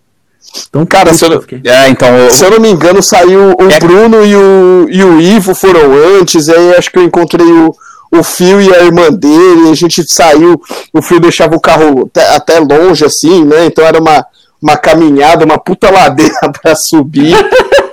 [0.69, 1.43] Então, Cara, se eu, não-.
[1.65, 2.27] É, então.
[2.27, 3.79] o- se eu não me engano, saiu o É.
[3.79, 7.75] Bruno e o, e o Ivo foram antes, aí acho que eu encontrei o,
[8.11, 10.61] o Fio e a irmã dele, a gente saiu,
[10.93, 13.65] o Fio deixava o carro até, longe, assim, né?
[13.65, 14.25] Então era uma,
[14.61, 17.35] uma caminhada, uma puta ladeira pra subir.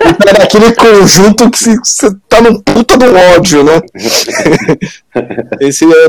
[0.07, 3.81] Então era aquele conjunto que você tá num puta do ódio, né?
[5.59, 6.07] Esse é.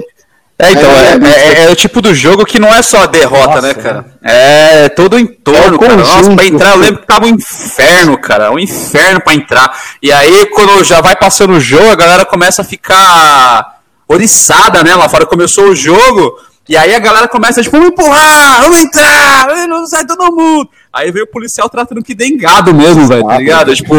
[0.59, 3.57] É, então, é, é- é o tipo do jogo que não é só a derrota,
[3.57, 4.07] Nossa, né, cara?
[4.25, 5.97] É todo o entorno, É cara.
[5.97, 8.51] Nossa, pra entrar, eu lembro que tava um inferno, cara.
[8.51, 9.79] Um inferno pra entrar.
[10.03, 13.76] E aí, quando já vai passando o jogo, a galera começa a ficar
[14.09, 14.95] oriçada, né?
[14.95, 16.39] Lá fora começou o jogo.
[16.69, 20.69] E aí a galera começa, tipo, vamos empurrar, vamos entrar, não sai todo mundo.
[20.93, 23.73] Aí veio o policial tratando que nem gado mesmo, velho, tá ligado?
[23.77, 23.95] Tipo,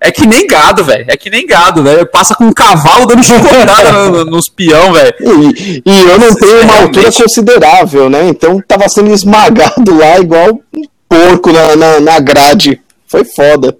[0.00, 1.04] é que nem gado, velho.
[1.08, 2.06] É que nem gado, velho.
[2.06, 5.14] Passa com um cavalo dando chicotada no- nos peão, velho.
[5.20, 6.98] E, e eu não tenho uma Realmente.
[6.98, 8.28] altura considerável, né?
[8.28, 12.80] Então tava sendo esmagado lá igual um porco na, na, na grade.
[13.06, 13.76] Foi foda.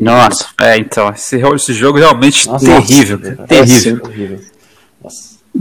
[0.00, 4.00] Nossa, é, então, esse, esse jogo realmente Nossa, terrível, nossa, cara, terrível.
[4.04, 4.40] É, Horrível.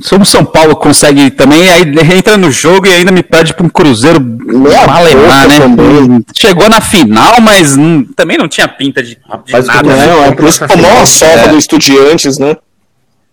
[0.07, 1.81] Como São Paulo consegue também, aí
[2.17, 5.59] entra no jogo e ainda me perde pra um Cruzeiro boca né?
[5.59, 6.25] também.
[6.35, 9.88] Chegou na final, mas hum, também não tinha pinta de, de Rapaz, nada.
[9.88, 10.05] o né?
[10.07, 12.55] Não, é por isso tomou uma sopa do Estudiantes, né?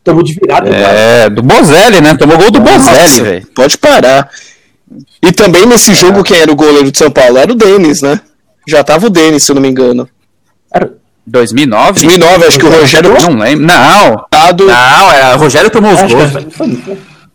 [0.02, 0.92] Tomou de virada, cara.
[0.92, 2.14] É, do Bozelli, né?
[2.14, 3.46] Tomou gol do Bozelli, velho.
[3.55, 4.31] pode parar.
[5.20, 7.37] E também nesse jogo, quem era o goleiro de São Paulo?
[7.38, 8.20] Era o Denis, né?
[8.68, 10.09] Já tava o Denis, se eu não me engano.
[10.72, 10.92] Era-
[11.26, 11.92] 2009?
[12.00, 13.66] 2009, acho que o Rogério Não lembro.
[13.66, 14.66] Não, Tado.
[14.66, 16.32] não, é, o Rogério tomou os Acho gols,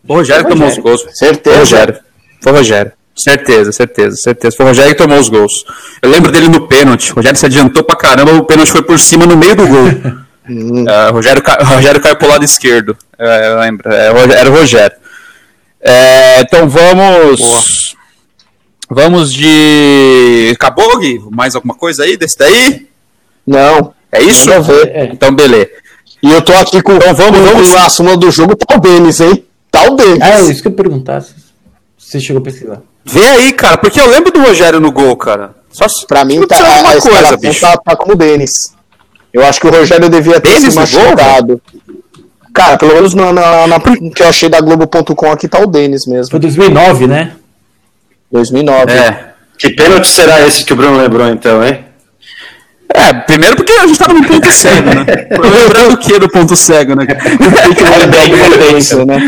[0.08, 1.02] O Rogério tomou os gols.
[1.02, 1.58] Foi Certeza.
[1.58, 1.98] Rogério.
[2.42, 2.92] Foi Rogério.
[3.14, 4.56] Certeza, certeza, certeza.
[4.56, 5.52] Foi o Rogério que tomou os gols.
[6.00, 7.12] Eu lembro dele no pênalti.
[7.12, 9.86] O Rogério se adiantou pra caramba, o pênalti foi por cima no meio do gol.
[10.48, 12.96] O Rogério, ca- o Rogério caiu pro lado esquerdo.
[13.18, 13.92] É, eu lembro.
[13.92, 14.96] É, o era o Rogério.
[15.80, 17.94] É, então vamos.
[18.90, 20.50] Vamos de.
[20.54, 21.20] Acabou, Gui?
[21.30, 22.86] Mais alguma coisa aí desse daí?
[23.46, 24.48] Não, É isso?
[24.48, 24.88] Nada a ver.
[24.94, 25.04] É.
[25.06, 25.68] Então, beleza.
[26.22, 27.74] E eu tô aqui com, Então vamos, com, vamos.
[27.74, 29.44] a súmula do jogo, tá o Denis, hein?
[29.70, 30.20] Tá o Denis.
[30.20, 31.20] Ah, é isso que eu ia perguntar.
[31.22, 31.34] se
[31.98, 32.80] Você chegou a pesquisar.
[33.04, 35.54] Vê aí, cara, porque eu lembro do Rogério no gol, cara.
[35.72, 37.60] Só se Pra mim, tá, de a, coisa, bicho.
[37.60, 38.50] tá, tá como o Denis.
[39.32, 41.62] Eu acho que o Rogério devia ter Denis se no gol, machucado.
[42.54, 46.06] Cara, pelo menos na, na, na- que eu achei da Globo.com aqui tá o Denis
[46.06, 46.30] mesmo.
[46.30, 47.32] Foi 2009, né?
[48.30, 48.92] 2009.
[48.92, 49.32] É.
[49.58, 51.84] Que pênalti será esse que o Bruno lembrou então, hein?
[52.94, 55.04] É, primeiro porque a gente tava no ponto cego, né?
[55.30, 57.06] Lembrando o que do ponto cego, né?
[57.40, 57.68] Lembrar
[58.24, 59.20] de potência, né?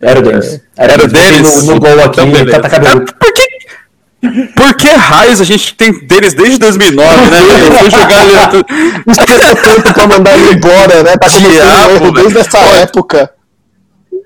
[0.00, 0.60] Era o Denis.
[0.76, 1.62] Era o Denis?
[1.64, 2.76] No, no gol aqui, Então, tá, tá.
[2.76, 7.40] É, por que, por que raios a gente tem deles desde 2009, né?
[7.40, 7.72] velho?
[7.78, 8.64] Foi jogar ele...
[9.08, 11.16] Esqueceu tanto pra mandar ele embora, né?
[11.16, 12.12] Tá cometendo Diabo, um erro velho.
[12.14, 13.30] desde essa época.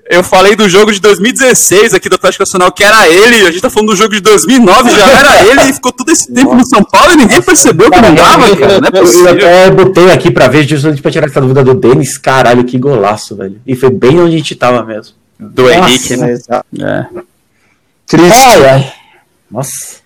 [0.09, 3.45] Eu falei do jogo de 2016 aqui do Atlético Nacional, que era ele.
[3.45, 5.69] A gente tá falando do jogo de 2009, já era ele.
[5.69, 8.79] E ficou todo esse tempo no São Paulo e ninguém percebeu que não dava, cara.
[8.79, 12.17] Não é Eu até botei aqui pra ver, justamente pra tirar essa dúvida do Denis.
[12.17, 13.59] Caralho, que golaço, velho.
[13.67, 15.13] E foi bem onde a gente tava mesmo.
[15.39, 16.37] Do Henrique, né?
[16.79, 17.05] É.
[18.07, 18.31] Triste.
[18.33, 18.93] Ai, ai.
[19.51, 19.97] Nossa.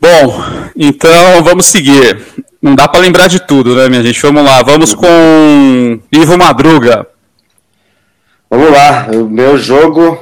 [0.00, 0.44] Bom,
[0.76, 2.18] então vamos seguir.
[2.62, 4.20] Não dá pra lembrar de tudo, né, minha gente?
[4.22, 7.06] Vamos lá, vamos com Ivo Madruga.
[8.56, 10.18] Vamos lá, o meu jogo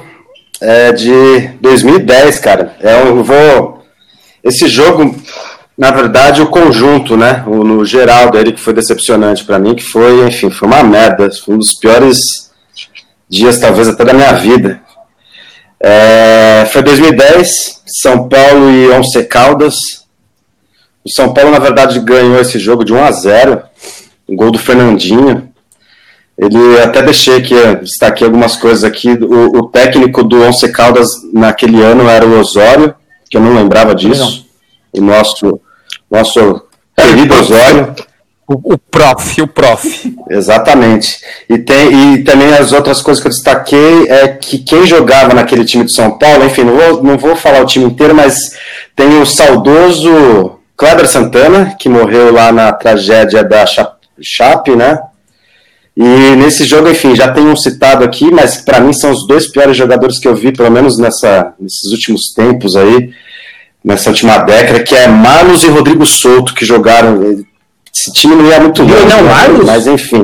[0.59, 2.75] é de 2010, cara.
[2.81, 3.81] É, eu vou.
[4.43, 5.15] Esse jogo,
[5.77, 7.45] na verdade, o conjunto, né?
[7.47, 11.31] O, no geral dele que foi decepcionante pra mim, que foi, enfim, foi uma merda.
[11.31, 12.19] Foi um dos piores
[13.29, 14.81] dias, talvez, até da minha vida.
[15.79, 19.75] É, foi 2010, São Paulo e Once Caldas.
[21.05, 23.63] O São Paulo, na verdade, ganhou esse jogo de 1 a 0
[24.27, 25.54] um gol do Fernandinho.
[26.37, 29.09] Ele até deixei aqui, eh, destaquei algumas coisas aqui.
[29.11, 32.93] O, o técnico do Once Caldas naquele ano era o Osório,
[33.29, 34.45] que eu não lembrava disso.
[34.91, 35.59] O nosso,
[36.11, 36.61] nosso
[36.97, 37.95] querido Osório.
[38.47, 40.15] O, o prof, o prof.
[40.29, 41.17] Exatamente.
[41.49, 45.65] E, tem, e também as outras coisas que eu destaquei é que quem jogava naquele
[45.65, 48.51] time de São Paulo, enfim, não vou, não vou falar o time inteiro, mas
[48.95, 54.99] tem o saudoso Kleber Santana, que morreu lá na tragédia da Cha- Chape, né?
[55.97, 59.47] E nesse jogo, enfim, já tem um citado aqui, mas para mim são os dois
[59.47, 63.11] piores jogadores que eu vi, pelo menos nessa, nesses últimos tempos aí,
[63.83, 67.45] nessa última década, que é Marlos e Rodrigo Souto, que jogaram.
[67.95, 69.33] Esse time não ia muito longe, não, né?
[69.33, 69.65] Marlos?
[69.65, 70.23] mas enfim.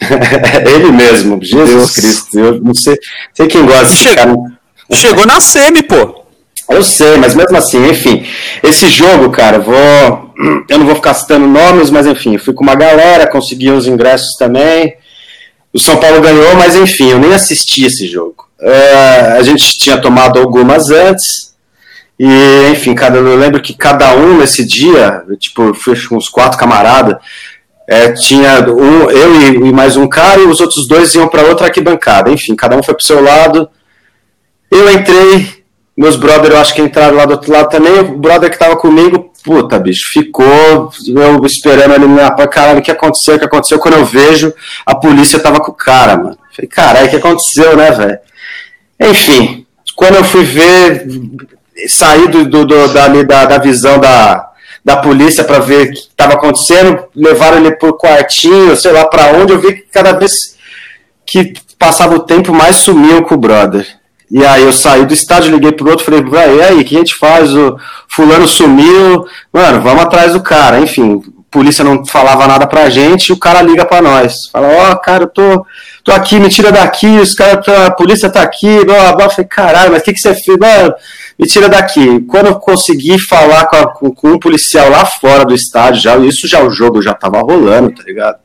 [0.66, 2.38] Ele mesmo, Jesus Cristo.
[2.38, 2.98] Eu não sei,
[3.34, 4.34] sei quem gosta desse cara.
[4.92, 6.19] Chegou na semi, pô.
[6.70, 8.24] Eu sei, mas mesmo assim, enfim.
[8.62, 10.30] Esse jogo, cara, vou.
[10.68, 14.36] Eu não vou ficar citando nomes, mas enfim, fui com uma galera, consegui uns ingressos
[14.38, 14.94] também.
[15.72, 18.48] O São Paulo ganhou, mas enfim, eu nem assisti esse jogo.
[18.60, 21.50] É, a gente tinha tomado algumas antes.
[22.18, 26.58] E, enfim, cada, eu lembro que cada um nesse dia, tipo, fui com uns quatro
[26.58, 27.16] camaradas,
[27.88, 31.48] é, tinha um, eu e, e mais um cara, e os outros dois iam para
[31.48, 32.30] outra arquibancada.
[32.30, 33.68] Enfim, cada um foi pro seu lado.
[34.70, 35.59] Eu entrei,
[36.00, 37.92] meus brothers, eu acho que entraram lá do outro lado também.
[38.00, 42.82] O brother que tava comigo, puta, bicho, ficou eu esperando ali na pra caralho, o
[42.82, 43.78] que aconteceu, o que aconteceu?
[43.78, 44.52] Quando eu vejo,
[44.86, 46.38] a polícia tava com o cara, mano.
[46.56, 48.18] Falei, caralho, o que aconteceu, né, velho?
[48.98, 51.06] Enfim, quando eu fui ver,
[51.88, 54.50] sair do, do, do- dali da, da visão da,
[54.84, 59.32] da polícia para ver o que estava acontecendo, levaram ele pro quartinho, sei lá para
[59.32, 60.32] onde, eu vi que cada vez
[61.26, 63.99] que passava o tempo, mais sumiam com o brother.
[64.30, 66.94] E aí eu saí do estádio, liguei pro outro, falei, vai, e aí, o que
[66.94, 67.52] a gente faz?
[67.54, 67.76] O
[68.08, 70.78] fulano sumiu, mano, vamos atrás do cara.
[70.78, 74.34] Enfim, polícia não falava nada pra gente, o cara liga pra nós.
[74.52, 75.66] Fala, ó, cara, eu tô,
[76.04, 79.30] tô aqui, me tira daqui, os caras, a polícia tá aqui, blá, blá, blá.
[79.30, 80.56] Falei, caralho, mas o que, que você fez?
[80.56, 80.94] Mano,
[81.36, 82.20] me tira daqui.
[82.28, 86.16] Quando eu consegui falar com, a- com- com um policial lá fora do estádio, já,
[86.18, 88.36] isso já o jogo já tava rolando, tá ligado?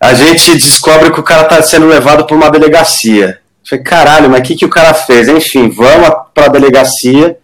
[0.00, 3.40] A gente descobre que o cara tá sendo levado pra uma delegacia.
[3.68, 5.28] Falei, caralho, mas o que, que o cara fez?
[5.28, 7.38] Enfim, vamos pra delegacia.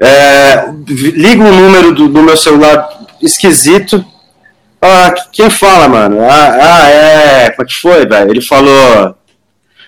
[0.00, 2.88] É, liga o número do, do meu celular
[3.20, 4.04] esquisito.
[4.80, 6.24] Ah, quem fala, mano?
[6.28, 7.50] Ah, ah, é.
[7.50, 8.30] Como é que foi, velho?
[8.30, 9.14] Ele falou.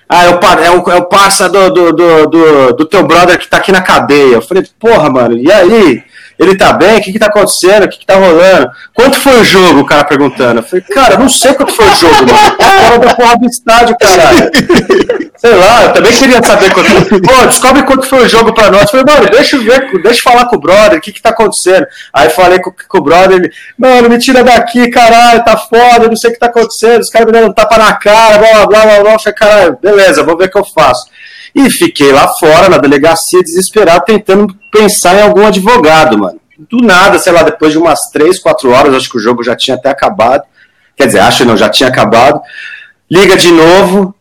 [0.09, 3.49] Ah, é o, é o, é o parça do, do, do, do teu brother que
[3.49, 4.35] tá aqui na cadeia.
[4.35, 6.05] Eu falei, porra, mano, e aí?
[6.39, 6.99] Ele tá bem?
[6.99, 7.85] O que que tá acontecendo?
[7.85, 8.71] O que que tá rolando?
[8.93, 9.81] Quanto foi o jogo?
[9.81, 10.61] O cara perguntando.
[10.61, 12.57] Eu falei, cara, não sei quanto foi o jogo, mano.
[12.57, 14.51] Fora da porra do estádio, caralho.
[15.37, 17.21] Sei lá, eu também queria saber quanto.
[17.21, 18.83] Pô, descobre quanto foi o jogo pra nós.
[18.83, 21.21] Eu falei, mano, deixa eu ver, deixa eu falar com o brother, o que que
[21.21, 21.87] tá acontecendo.
[22.13, 26.09] Aí falei com, com o brother, ele, mano, me tira daqui, caralho, tá foda, eu
[26.09, 27.03] não sei o que tá acontecendo.
[27.03, 29.13] Os caras me dando um tapa na cara, blá, blá, blá, blá.
[29.13, 31.07] Eu falei, caralho, beleza, vou ver o que eu faço.
[31.55, 36.41] E fiquei lá fora, na delegacia, desesperado, tentando pensar em algum advogado, mano.
[36.59, 39.55] Do nada, sei lá, depois de umas 3, 4 horas, acho que o jogo já
[39.55, 40.43] tinha até acabado.
[40.97, 42.41] Quer dizer, acho não, já tinha acabado.
[43.11, 44.15] Liga de novo.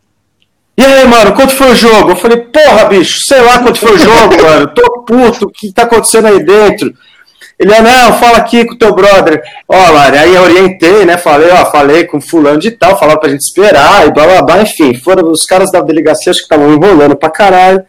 [0.76, 2.10] E aí, mano, quanto foi o jogo?
[2.10, 4.68] Eu falei, porra, bicho, sei lá quanto foi o jogo, mano.
[4.68, 6.92] Tô puto, o que tá acontecendo aí dentro?
[7.58, 9.42] Ele, ah, não, fala aqui com o teu brother.
[9.68, 11.16] Ó, Lari, aí eu orientei, né?
[11.16, 14.62] Falei, ó, falei com fulano de tal, falava pra gente esperar e blá blá blá,
[14.62, 14.94] enfim.
[14.94, 17.84] Foram os caras da delegacia, acho que estavam enrolando pra caralho.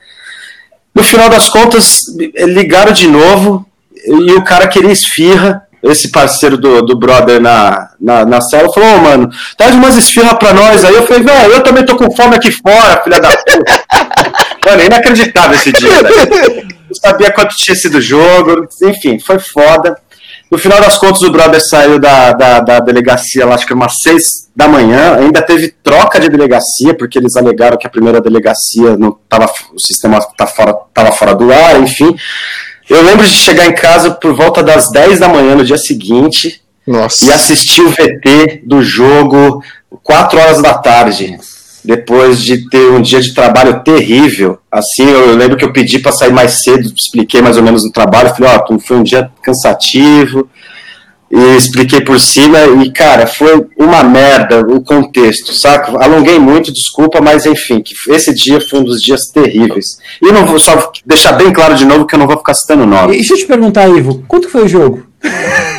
[0.94, 3.66] No final das contas, ligaram de novo
[4.06, 5.64] e o cara queria esfirra.
[5.84, 10.34] Esse parceiro do, do brother na, na, na cela falou: Ô, mano, traz umas esfirras
[10.40, 10.96] pra nós aí.
[10.96, 13.84] Eu falei: velho, eu também tô com fome aqui fora, filha da puta.
[14.66, 16.75] mano, é inacreditável esse dia, velho.
[17.04, 19.98] Não sabia quanto tinha sido o jogo, enfim, foi foda.
[20.52, 23.94] No final das contas, o brother saiu da, da, da delegacia, lá, acho que umas
[24.02, 25.16] seis da manhã.
[25.18, 29.80] Ainda teve troca de delegacia, porque eles alegaram que a primeira delegacia não tava, o
[29.80, 32.16] sistema tá fora, tava fora do ar, enfim.
[32.90, 36.62] Eu lembro de chegar em casa por volta das 10 da manhã no dia seguinte
[36.86, 37.26] Nossa.
[37.26, 39.64] e assistir o VT do jogo
[40.04, 41.38] 4 horas da tarde.
[41.86, 46.12] Depois de ter um dia de trabalho terrível, assim, eu lembro que eu pedi para
[46.12, 49.30] sair mais cedo, expliquei mais ou menos o trabalho, falei, ó, oh, foi um dia
[49.42, 50.50] cansativo,
[51.32, 55.92] e expliquei por cima, e cara, foi uma merda o contexto, saca?
[56.04, 59.98] Alonguei muito, desculpa, mas enfim, esse dia foi um dos dias terríveis.
[60.22, 62.86] E não vou só deixar bem claro de novo que eu não vou ficar citando
[62.86, 63.14] nome.
[63.14, 65.06] deixa eu te perguntar, Ivo, quanto foi o jogo?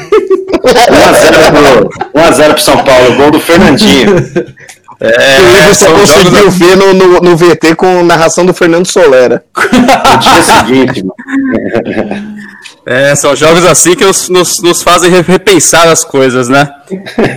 [0.47, 4.17] 1x0 pro, 1 a 0 pro São Paulo, gol do Fernandinho.
[4.99, 9.45] É, você são conseguiu jogos- ver no, no, no VT com narração do Fernando Solera.
[9.57, 12.37] No dia seguinte, mano.
[12.89, 16.69] É, são jogos assim que nos, nos, nos fazem re- repensar as coisas, né?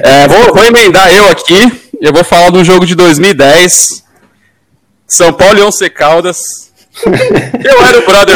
[0.04, 1.90] É, vou, vou emendar eu aqui.
[2.00, 4.04] Eu vou falar de um jogo de 2010.
[5.08, 6.38] São Paulo e Once Caldas.
[7.06, 8.36] Eu era o brother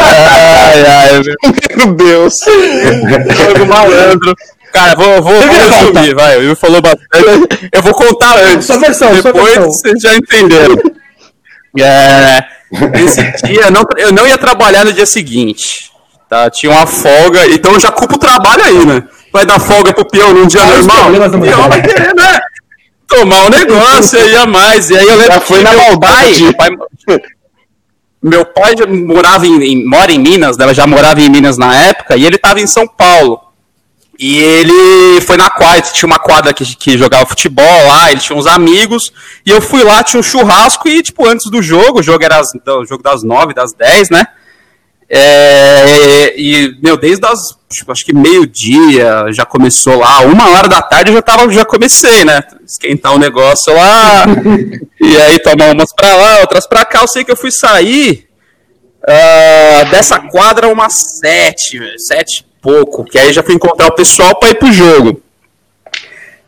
[0.00, 1.22] ai, ai,
[1.76, 2.34] Meu Deus.
[2.44, 4.34] jogo malandro.
[4.72, 6.36] Cara, vou, vou, vou resumir, vai.
[6.38, 7.68] Will falou bastante.
[7.72, 8.66] Eu vou contar antes.
[8.66, 9.66] Sua versão, sua Depois versão.
[9.70, 10.76] vocês já entenderam.
[11.78, 12.44] É,
[13.04, 15.90] esse dia não, eu não ia trabalhar no dia seguinte.
[16.28, 16.50] Tá?
[16.50, 19.02] Tinha uma folga, então eu já culpo o trabalho aí, né?
[19.34, 21.10] Vai dar folga pro peão num dia Ah, normal?
[21.10, 22.38] O peão vai querer, né?
[23.08, 24.90] Tomar um negócio aí a mais.
[24.90, 26.54] E aí eu lembro Já foi que na meu maldade.
[26.54, 26.78] pai, meu
[27.08, 27.18] pai
[28.22, 30.64] meu pai já morava em, em- mora em Minas, né?
[30.64, 33.38] Ela já morava em Minas na época, e ele estava em São Paulo.
[34.18, 38.38] E ele foi na quadra, tinha uma quadra que, que jogava futebol lá, ele tinha
[38.38, 39.12] uns amigos,
[39.44, 42.38] e eu fui lá, tinha um churrasco, e tipo, antes do jogo, o jogo era
[42.38, 44.24] as- o jogo das nove, das dez, né?
[45.16, 47.38] É, e, meu, desde as,
[47.72, 51.64] tipo, acho que meio-dia já começou lá, uma hora da tarde eu já, tava, já
[51.64, 52.42] comecei, né?
[52.66, 54.24] Esquentar o negócio lá,
[55.00, 57.02] e aí tomar umas pra lá, outras pra cá.
[57.02, 58.26] Eu sei que eu fui sair
[59.06, 64.34] ah, dessa quadra umas sete, sete e pouco, que aí já fui encontrar o pessoal
[64.40, 65.22] pra ir pro jogo.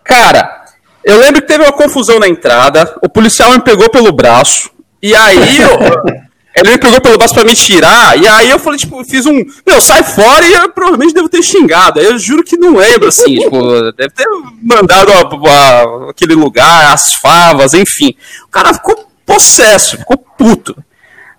[0.02, 0.64] Cara,
[1.04, 5.14] eu lembro que teve uma confusão na entrada, o policial me pegou pelo braço, e
[5.14, 6.25] aí eu-
[6.56, 9.44] ele me pegou pelo braço pra me tirar, e aí eu falei, tipo, fiz um.
[9.66, 12.00] Meu, sai fora e eu provavelmente devo ter xingado.
[12.00, 13.60] Aí eu juro que não lembro, assim, tipo,
[13.92, 14.26] deve ter
[14.62, 18.14] mandado a- a- aquele lugar, as favas, enfim.
[18.44, 20.74] O cara ficou possesso, ficou puto.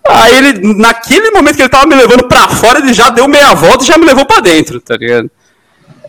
[0.07, 3.53] Aí ele, naquele momento que ele tava me levando pra fora, ele já deu meia
[3.53, 5.29] volta e já me levou pra dentro, tá ligado?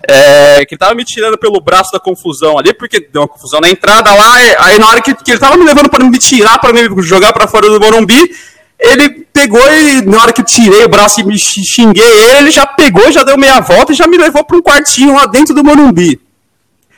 [0.09, 3.61] É, que ele tava me tirando pelo braço da confusão ali, porque deu uma confusão
[3.61, 6.59] na entrada lá, aí na hora que, que ele tava me levando pra me tirar,
[6.59, 8.31] pra me jogar pra fora do Morumbi,
[8.79, 12.39] ele pegou e na hora que eu tirei o braço e me xi- xinguei ele,
[12.39, 15.27] ele já pegou, já deu meia volta e já me levou pra um quartinho lá
[15.27, 16.21] dentro do Morumbi.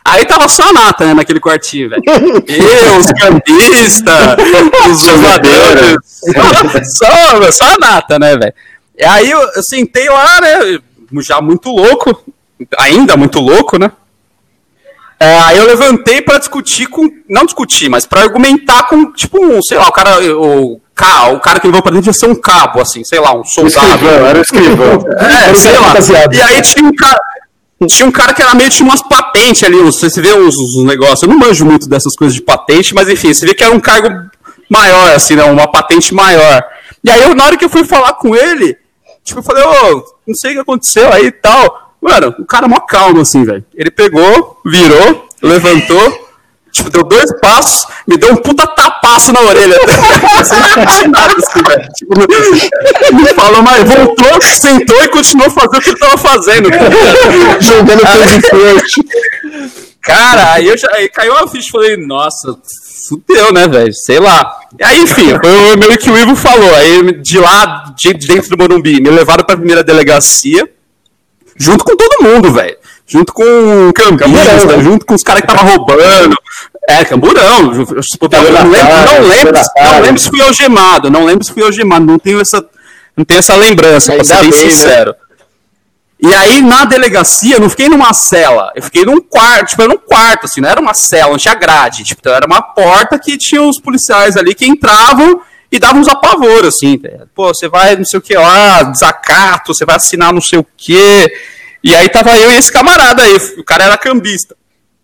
[0.04, 2.02] Aí tava só a nata, né, naquele quartinho, velho.
[2.06, 4.36] Eu, os cambistas,
[4.90, 5.96] os jogadores.
[6.96, 8.54] Só, só a nata, né, velho.
[8.98, 10.78] E aí eu, eu sentei lá, né,
[11.20, 12.24] já muito louco,
[12.78, 13.90] ainda muito louco, né.
[15.22, 17.06] É, aí eu levantei pra discutir com.
[17.28, 20.18] Não discutir, mas pra argumentar com, tipo, um, sei lá, o cara.
[20.34, 23.34] O, ca- o cara que levou pra dentro ia ser um cabo, assim, sei lá,
[23.34, 23.86] um soldado.
[23.94, 25.04] Escrivão, era escrivão.
[25.50, 25.88] É, sei lá.
[25.88, 26.34] fantasiado.
[26.34, 27.18] E aí tinha um cara.
[27.88, 30.84] Tinha um cara que era meio tinha umas patentes ali, uns- você vê uns, uns
[30.84, 31.22] negócios.
[31.22, 33.80] Eu não manjo muito dessas coisas de patente, mas enfim, você vê que era um
[33.80, 34.08] cargo
[34.68, 35.44] maior, assim, né?
[35.44, 36.62] Uma patente maior.
[37.02, 38.76] E aí, eu, na hora que eu fui falar com ele,
[39.24, 41.94] tipo, eu falei, ô, não sei o que aconteceu aí e tal.
[42.02, 43.64] Mano, o cara é mó calmo, assim, velho.
[43.74, 46.29] Ele pegou, virou, levantou,
[46.72, 49.76] tipo, deu dois passos, me deu um puta tapaço na orelha.
[50.38, 51.88] Assim, nada, assim, velho.
[51.94, 56.68] Tipo, não- não falou mais, voltou, sentou e continuou fazendo o que ele tava fazendo.
[57.60, 59.02] Jogando coisa forte.
[60.02, 62.56] Cara, aí, eu já, aí caiu uma ficha falei, nossa,
[63.08, 63.92] fudeu, né, velho?
[63.92, 64.50] Sei lá.
[64.78, 66.74] E aí, enfim, foi meio que o Ivo falou.
[66.76, 70.66] Aí, de lá, de dentro do Morumbi, me levaram pra primeira delegacia,
[71.56, 72.76] junto com todo mundo, velho.
[73.10, 74.82] Junto com o cambista, né?
[74.84, 76.36] junto com os caras que estavam roubando.
[76.88, 77.62] É, camburão.
[77.62, 79.52] Não lembro, não lembro,
[79.82, 82.64] não lembro se fui algemado, não lembro se fui algemado, não tenho essa,
[83.16, 84.70] não tenho essa lembrança, pra ser bem bem, né?
[84.70, 85.14] sincero.
[86.22, 89.92] E aí, na delegacia, eu não fiquei numa cela, eu fiquei num quarto, tipo, era
[89.92, 93.18] um quarto, assim, não era uma cela, não tinha grade, tipo, então era uma porta
[93.18, 95.40] que tinha os policiais ali que entravam
[95.72, 99.72] e davam uns apavoros, assim, tá pô, você vai não sei o que lá, desacato,
[99.74, 101.32] você vai assinar não sei o que,
[101.82, 104.56] e aí tava eu e esse camarada aí, o cara era cambista.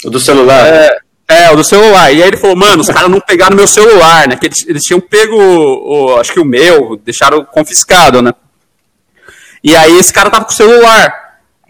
[0.05, 0.67] O do celular.
[0.67, 0.99] É,
[1.29, 2.13] é, o do celular.
[2.13, 4.37] E aí ele falou, mano, os caras não pegaram meu celular, né?
[4.37, 8.33] Que eles, eles tinham pego, o, acho que o meu, deixaram confiscado, né?
[9.65, 11.27] E aí esse cara tava com o celular.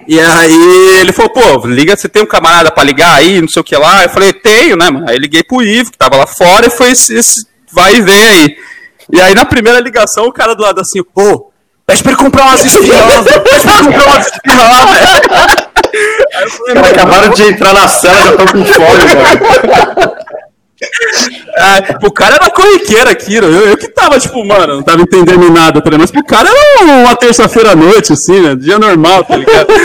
[0.07, 3.61] E aí ele falou, pô, liga, você tem um camarada pra ligar aí, não sei
[3.61, 4.02] o que lá.
[4.02, 5.09] Eu falei, tenho, né, mano?
[5.09, 8.24] Aí liguei pro Ivo, que tava lá fora, e foi esse, esse vai e vem
[8.26, 8.57] aí.
[9.12, 11.50] E aí na primeira ligação, o cara do lado assim, pô,
[11.87, 14.32] pede pra ele comprar umas esfirras, pede pra ele comprar umas eu
[16.74, 20.16] caras "Mano, acabaram de entrar na cela, já estão com fome, velho.
[21.59, 25.51] Ah, o cara era corriqueiro aqui, eu, eu que tava, tipo, mano, não tava entendendo
[25.51, 25.91] nada, tá?
[25.99, 28.55] Mas pro cara era uma terça-feira à noite, assim, né?
[28.55, 29.68] Dia normal, tá ligado?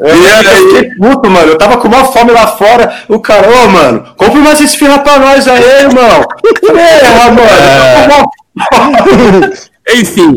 [0.00, 1.48] Eu, E eu aí- fiquei puto, mano.
[1.48, 3.02] Eu tava com uma fome lá fora.
[3.08, 6.22] O cara, ô, mano, compra umas esfirras pra nós aí, irmão.
[6.60, 7.42] Porra, mano.
[7.42, 8.30] eu tô
[8.70, 9.52] com uma fome.
[9.92, 10.34] Enfim.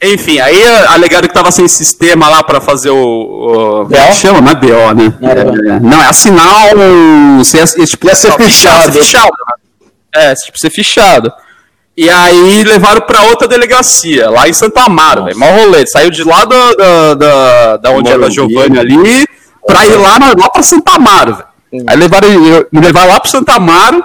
[0.00, 2.96] Enfim, aí alegaram que tava sem sistema lá pra fazer o.
[2.96, 4.40] o como é que chama?
[4.40, 5.12] Não é BO, né?
[5.22, 7.42] É, não, é assinar um.
[7.42, 8.92] Ser, é, tipo, ser fichado.
[8.92, 9.30] Ser fichado.
[10.14, 11.32] É, tipo, ser fichado.
[11.96, 15.36] E aí levaram pra outra delegacia, lá em Santo Amaro, velho.
[15.36, 15.84] Mó rolê.
[15.84, 18.34] Saiu de lá da, da, da, da onde é da Morumbi.
[18.34, 19.26] Giovanni ali,
[19.66, 21.84] pra ir lá, na- lá pra Santo Amaro, velho.
[21.88, 22.28] Aí levaram,
[22.70, 24.04] me levaram lá pro Santo Amaro.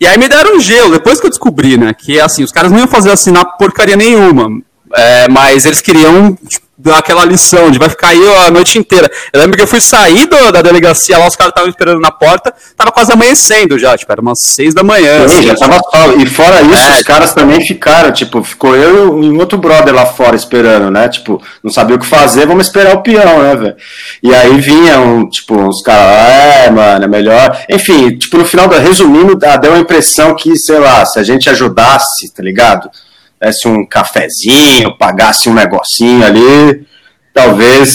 [0.00, 1.92] E aí me deram um gelo, depois que eu descobri, né?
[1.92, 4.48] Que assim, os caras não iam fazer assinar porcaria nenhuma.
[4.94, 9.10] É, mas eles queriam tipo, dar aquela lição de vai ficar aí a noite inteira.
[9.32, 12.12] Eu lembro que eu fui sair do- da delegacia lá, os caras estavam esperando na
[12.12, 15.26] porta, tava quase amanhecendo já, tipo, era umas seis da manhã.
[15.28, 15.42] Sim, assim.
[15.48, 15.80] já tava.
[16.18, 16.92] E fora isso, É.
[16.98, 21.08] os caras também ficaram, tipo, ficou eu e um outro brother lá fora esperando, né?
[21.08, 23.76] Tipo, não sabia o que fazer, vamos esperar o peão, né, velho?
[24.22, 27.58] E aí vinham, tipo, uns caras, é, mano, é melhor.
[27.68, 31.50] Enfim, tipo, no final, da, resumindo, deu a impressão que, sei lá, se a gente
[31.50, 32.88] ajudasse, tá ligado?
[33.40, 36.84] Desse um cafezinho, pagasse um negocinho ali,
[37.32, 37.94] talvez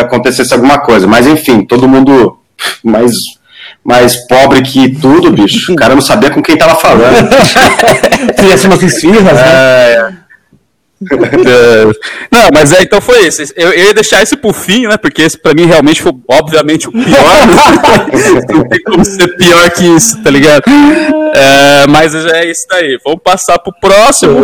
[0.00, 1.06] acontecesse alguma coisa.
[1.06, 2.38] Mas enfim, todo mundo
[2.82, 3.12] mais,
[3.84, 5.72] mais pobre que tudo, bicho.
[5.72, 7.28] O cara não sabia com quem tava falando.
[8.38, 9.42] Fizesse umas esfirras, né?
[9.44, 10.12] É,
[12.30, 13.42] Não, mas é, então foi isso.
[13.56, 14.96] Eu, eu ia deixar esse pro fim, né?
[14.96, 17.04] Porque esse pra mim realmente foi, obviamente, o pior.
[18.52, 20.64] Não tem como ser pior que isso, tá ligado?
[21.34, 22.98] É, mas é isso daí.
[23.04, 24.38] Vamos passar pro próximo.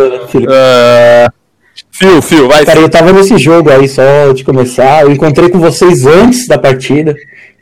[0.51, 1.29] É,
[1.93, 2.65] Fio, Fio, vai.
[2.65, 5.03] Cara, eu tava nesse jogo aí só de começar.
[5.03, 7.15] Eu encontrei com vocês antes da partida.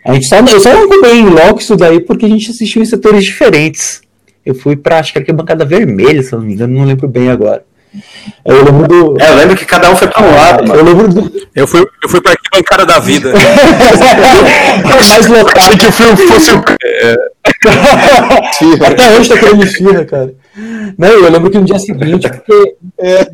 [0.05, 2.83] A gente só, eu só não acompanhei em loco isso daí porque a gente assistiu
[2.83, 4.01] em setores diferentes.
[4.45, 7.07] Eu fui pra, acho que era bancada vermelha, se eu não me engano, não lembro
[7.07, 7.65] bem agora.
[8.45, 9.21] Eu lembro do.
[9.21, 10.81] É, eu lembro que cada um foi pra um lado, mano.
[10.81, 11.33] Eu lembro do.
[11.55, 13.33] Eu fui, eu fui pra arquibancada da vida.
[15.11, 15.79] mais lotado.
[15.79, 16.63] que o filme fosse o.
[18.85, 20.35] Até hoje tá querendo esfirra, cara.
[20.97, 22.77] Não, eu lembro que no dia seguinte, porque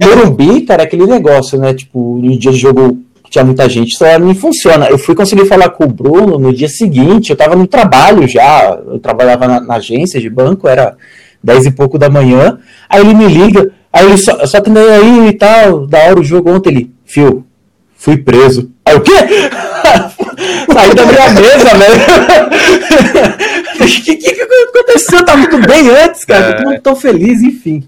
[0.02, 1.74] Morumbi, cara, é aquele negócio, né?
[1.74, 2.98] Tipo, no dia de jogo
[3.34, 4.86] tinha muita gente, só não funciona.
[4.86, 8.78] Eu fui conseguir falar com o Bruno no dia seguinte, eu tava no trabalho já,
[8.86, 10.96] eu trabalhava na, na agência de banco, era
[11.42, 12.58] dez e pouco da manhã,
[12.88, 16.20] aí ele me liga, aí ele só, só que nem aí e tal, da hora
[16.20, 17.46] o jogo ontem, ele, fio,
[17.96, 18.70] fui preso.
[18.84, 19.12] Aí o quê?
[20.72, 23.44] Saí da minha mesa, velho.
[23.74, 25.24] O que, que, que aconteceu?
[25.24, 26.54] Tava tudo bem antes, cara.
[26.54, 27.86] Todo mundo tão feliz, enfim.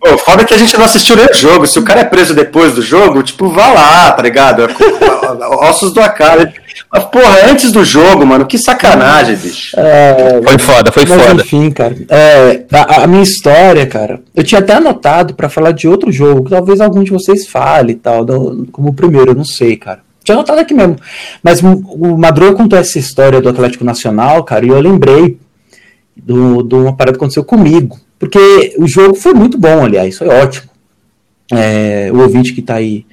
[0.00, 1.66] Pô, foda que a gente não assistiu nem o jogo.
[1.66, 4.66] Se o cara é preso depois do jogo, tipo, vá lá, tá ligado?
[5.68, 6.48] Ossos do acaso.
[6.92, 9.78] Mas, porra, antes do jogo, mano, que sacanagem, bicho.
[9.78, 11.42] É, Foi foda, foi mas foda.
[11.42, 11.96] enfim, cara.
[12.08, 16.44] É, a, a minha história, cara, eu tinha até anotado pra falar de outro jogo,
[16.44, 19.76] que talvez algum de vocês fale e tal, do- como o primeiro, eu não sei,
[19.76, 20.00] cara.
[20.24, 20.96] Tinha anotado aqui mesmo.
[21.42, 25.38] Mas o Madruga contou essa história do Atlético Nacional, cara, e eu lembrei
[26.16, 27.98] do- de uma parada que aconteceu comigo.
[28.18, 30.70] Porque o jogo foi muito bom, aliás, foi ótimo.
[31.52, 33.04] É, o ouvinte que tá aí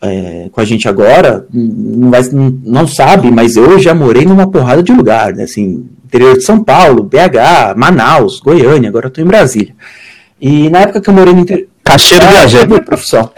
[0.00, 4.82] é, com a gente agora não, vai, não, sabe, mas eu já morei numa porrada
[4.82, 5.44] de lugar, né?
[5.44, 9.74] Assim, interior de São Paulo, BH, Manaus, Goiânia, agora eu tô em Brasília.
[10.40, 11.66] E na época que eu morei no interior.
[11.82, 12.80] Cacheiro É, viajante.
[12.84, 13.30] profissão.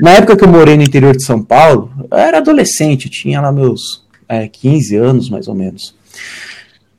[0.00, 3.50] Na época que eu morei no interior de São Paulo, eu era adolescente, tinha lá
[3.52, 5.94] meus é, 15 anos, mais ou menos.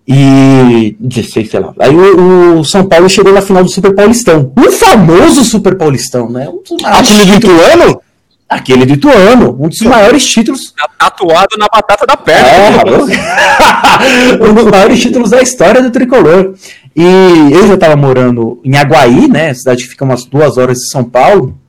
[0.08, 1.74] E 16, sei lá.
[1.80, 4.52] Aí o, o São Paulo chegou na final do Super Paulistão.
[4.58, 6.50] O famoso Super Paulistão, né?
[6.50, 8.02] Um do títulos- Ituano?
[8.50, 10.74] Aquele do Ituano, um dos maiores títulos.
[10.98, 12.50] Tatuado na batata da perna.
[12.50, 16.56] É, um dos maiores títulos da história do tricolor.
[16.96, 19.54] E eu já estava morando em Aguaí, né?
[19.54, 21.60] Cidade que fica umas duas horas de São Paulo.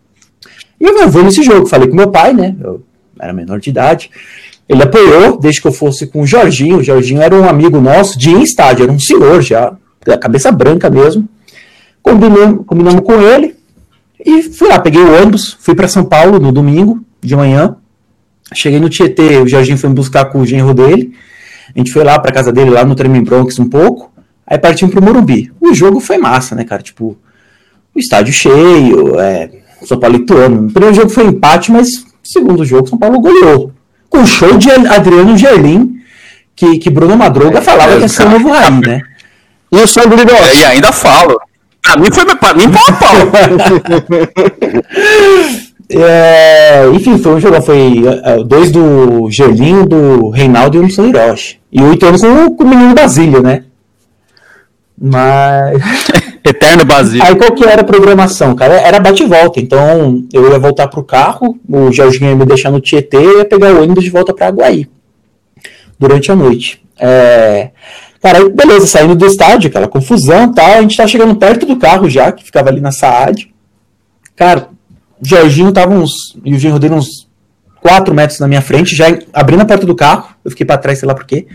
[0.80, 1.66] E eu vou nesse jogo.
[1.66, 2.56] Falei com meu pai, né?
[2.58, 2.82] Eu
[3.20, 4.10] era menor de idade.
[4.66, 6.78] Ele apoiou desde que eu fosse com o Jorginho.
[6.78, 9.74] O Jorginho era um amigo nosso de estádio, era um senhor já,
[10.06, 11.28] da cabeça branca mesmo.
[12.02, 13.59] Combinamos, combinamos com ele
[14.24, 17.76] e fui lá, peguei o ônibus, fui para São Paulo no domingo de manhã.
[18.54, 21.12] Cheguei no Tietê, o Jorginho foi me buscar com o genro dele.
[21.74, 24.12] A gente foi lá pra casa dele, lá no Tremem Bronx um pouco.
[24.46, 25.52] Aí partimos pro Morumbi.
[25.60, 26.82] O jogo foi massa, né, cara?
[26.82, 27.16] Tipo,
[27.94, 29.48] o estádio cheio, é,
[29.84, 30.66] São Paulo e Ituano.
[30.66, 33.72] O primeiro jogo foi empate, mas o segundo jogo São Paulo goleou.
[34.08, 36.00] Com show de Adriano Gerlin,
[36.56, 39.00] que, que Bruno Madruga falava que ia ser o novo Raí, né?
[39.70, 40.58] E o Sandro É, Lindotti?
[40.58, 41.38] e ainda falo.
[41.82, 43.16] Pra mim foi pra mim pau a pau.
[45.92, 47.60] É, enfim, foi um jogo.
[47.62, 51.58] Foi é, dois do Gerlinho, do Reinaldo e um do São Hiroshi.
[51.72, 53.64] E oito anos com, o- com o menino Basílio, né?
[54.96, 55.82] Mas.
[56.46, 57.24] Eterno Basílio.
[57.26, 58.74] Aí qual que era a programação, cara?
[58.74, 59.58] Era bate e volta.
[59.60, 63.44] Então eu ia voltar pro carro, o Jorginho ia me deixar no Tietê e ia
[63.44, 64.88] pegar o ônibus de volta pra Aguaí.
[65.98, 66.80] Durante a noite.
[66.98, 67.70] É,
[68.22, 70.72] Cara, beleza, saindo do estádio, aquela confusão tal.
[70.72, 73.52] A gente tá chegando perto do carro já, que ficava ali na Saad.
[74.36, 74.68] Cara,
[75.20, 76.36] o Jorginho tava uns.
[76.44, 77.28] E o genro dele uns
[77.80, 80.34] 4 metros na minha frente, já abrindo a porta do carro.
[80.44, 81.46] Eu fiquei pra trás, sei lá por quê.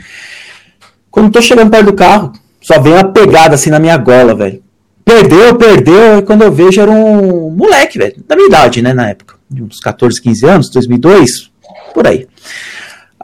[1.12, 4.62] Quando tô chegando perto do carro, só vem uma pegada assim na minha gola, velho.
[5.06, 6.18] Perdeu, perdeu.
[6.18, 8.16] E quando eu vejo, era um moleque, velho.
[8.28, 9.36] Da minha idade, né, na época.
[9.50, 11.52] De uns 14, 15 anos, 2002,
[11.94, 12.28] por aí.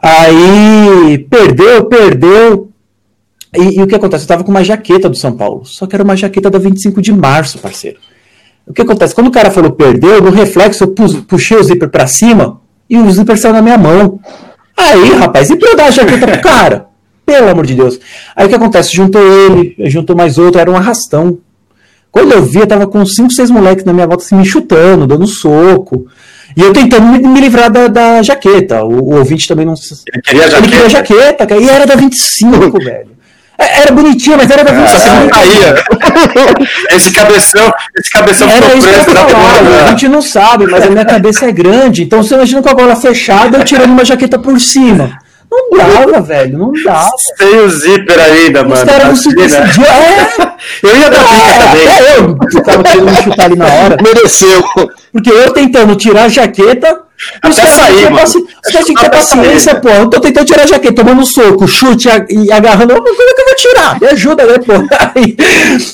[0.00, 2.71] Aí, perdeu, perdeu.
[3.56, 4.24] E, e o que acontece?
[4.24, 5.62] Eu tava com uma jaqueta do São Paulo.
[5.64, 7.98] Só que era uma jaqueta da 25 de março, parceiro.
[8.66, 9.14] O que acontece?
[9.14, 12.96] Quando o cara falou perdeu, no reflexo eu pus- puxei o zíper pra cima e
[12.96, 14.20] o zíper saiu na minha mão.
[14.76, 16.86] Aí, rapaz, e pra eu dar a jaqueta pro cara?
[17.26, 17.98] Pelo amor de Deus.
[18.34, 18.94] Aí o que acontece?
[18.94, 21.38] Juntou ele, juntou mais outro, era um arrastão.
[22.10, 25.06] Quando eu vi, eu tava com cinco, seis moleques na minha volta assim, me chutando,
[25.06, 26.06] dando soco.
[26.56, 28.84] E eu tentando me, me livrar da, da jaqueta.
[28.84, 29.72] O, o ouvinte também não.
[29.74, 31.14] Ele queria Ele queria a jaqueta.
[31.14, 31.60] jaqueta, cara.
[31.60, 33.10] E era da 25, velho.
[33.62, 34.98] É, Era bonitinha, mas era da 25.
[34.98, 35.74] Só você não caía.
[36.96, 40.66] Esse cabeção, esse cabeção Era ficou isso que eu preso na a gente não sabe,
[40.66, 42.02] mas a minha cabeça é grande.
[42.02, 45.18] Então você imagina com a bola fechada, eu tirando uma jaqueta por cima.
[45.50, 47.10] Não dava, velho, não dava.
[47.36, 48.86] Tem o zíper ainda, Os mano.
[48.86, 49.84] caras não se decidiam.
[49.86, 50.52] É,
[50.82, 51.88] Eu ia dar bica também.
[51.88, 53.96] é, eu tava querendo me chutar ali na hora.
[54.02, 54.64] Mereceu.
[55.12, 57.00] Porque eu tentando tirar a jaqueta.
[57.42, 58.16] Até sair, mano.
[58.16, 59.88] paci- Os caras tinham que ter Até paciência, pô.
[59.88, 62.94] Eu tô tentando tirar a jaqueta, tomando soco, chute a- e agarrando.
[62.94, 64.00] Como é que eu vou tirar?
[64.00, 64.72] Me ajuda, né, pô?
[65.14, 65.36] Aí,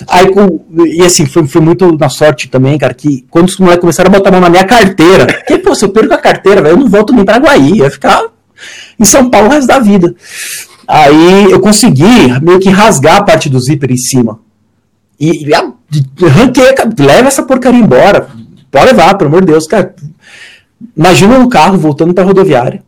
[0.09, 3.81] aí com, e assim, foi, foi muito na sorte também, cara, que quando os moleques
[3.81, 6.63] começaram a botar a mão na minha carteira, porque, pô, se eu perco a carteira,
[6.63, 8.23] velho, eu não volto nem pra Guaí, ia ficar
[8.99, 10.15] em São Paulo o resto da vida.
[10.87, 14.39] Aí eu consegui meio que rasgar a parte do zíper em cima.
[15.21, 15.55] E, e
[16.25, 16.65] arranquei,
[16.99, 18.29] leva essa porcaria embora.
[18.71, 19.95] Pode levar, pelo amor de Deus, cara.
[20.97, 22.83] Imagina um carro voltando pra rodoviária.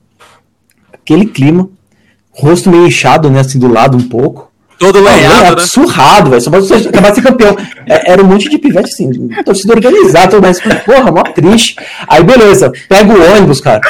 [0.93, 1.68] Aquele clima.
[2.32, 3.41] Rosto meio inchado, né?
[3.41, 4.51] Assim, do lado um pouco.
[4.78, 5.66] Todo lenhado, né?
[5.66, 6.41] Surrado, velho.
[6.41, 7.57] Só ser- acabar de ser campeão.
[7.86, 10.59] É, era um monte de pivete, assim, torcida organizada, tudo mais.
[10.84, 11.76] Porra, mó triste.
[12.09, 12.72] Aí, beleza.
[12.88, 13.80] Pega o ônibus, cara.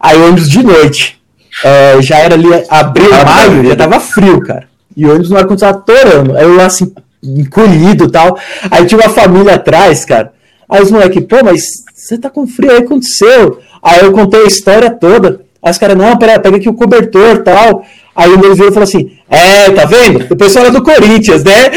[0.00, 1.20] Aí, ônibus de noite.
[1.62, 4.66] É, já era ali, abril, maio, já tava frio, cara.
[4.96, 6.36] E o ônibus no ar-condicionado torando.
[6.36, 8.38] Aí eu lá, assim, encolhido e tal.
[8.70, 10.32] Aí tinha uma família atrás, cara.
[10.68, 11.62] Aí os moleques, pô, mas
[12.02, 13.60] você tá com frio aí, o aconteceu?
[13.80, 15.42] Aí eu contei a história toda.
[15.62, 17.84] Aí os caras, não, pera, pega aqui o cobertor tal.
[18.14, 20.26] Aí veio e falou assim: É, tá vendo?
[20.28, 21.70] O pessoal é do Corinthians, né?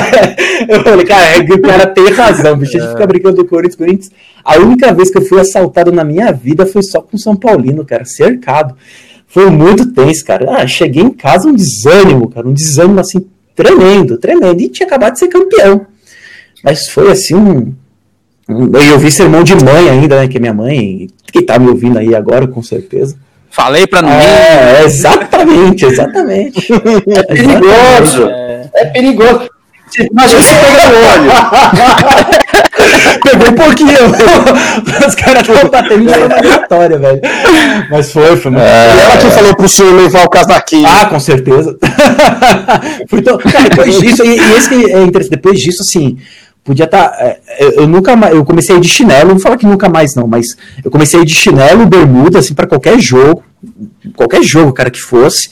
[0.66, 2.78] eu falei, cara, é o cara tem razão, bicho.
[2.78, 4.10] A gente fica brincando do Corinthians, Corinthians.
[4.42, 7.84] A única vez que eu fui assaltado na minha vida foi só com São Paulino,
[7.84, 8.74] cara, cercado.
[9.28, 10.56] Foi muito tenso, cara.
[10.56, 14.60] Ah, cheguei em casa um desânimo, cara, um desânimo assim, tremendo, tremendo.
[14.62, 15.86] E tinha acabado de ser campeão.
[16.64, 17.74] Mas foi assim um.
[18.90, 20.28] Eu vi sermão de mãe ainda, né?
[20.28, 23.16] Que é minha mãe, que tá me ouvindo aí agora, com certeza.
[23.50, 24.18] Falei pra ninguém.
[24.18, 26.68] É, exatamente, exatamente.
[27.16, 28.28] É perigoso.
[28.74, 29.48] É perigoso.
[30.12, 31.30] Imagina você pega no olho.
[33.24, 33.98] Pegou um pouquinho.
[35.08, 37.20] Os caras estão batendo em vitória, velho.
[37.90, 38.64] Mas foi, foi muito.
[38.64, 40.86] E ela que falou pro senhor levar o casaquinho.
[40.88, 41.76] Ah, com certeza.
[43.10, 46.16] Fui tão- Cara, depois disso, e, e esse que é interessante, depois disso, assim,
[46.64, 47.38] podia estar.
[47.58, 48.34] eu, eu nunca mais.
[48.34, 51.86] Eu comecei de chinelo, vou falar que nunca mais, não, mas eu comecei de chinelo,
[51.86, 53.42] bermuda, assim, pra qualquer jogo.
[54.16, 55.50] Qualquer jogo, cara, que fosse.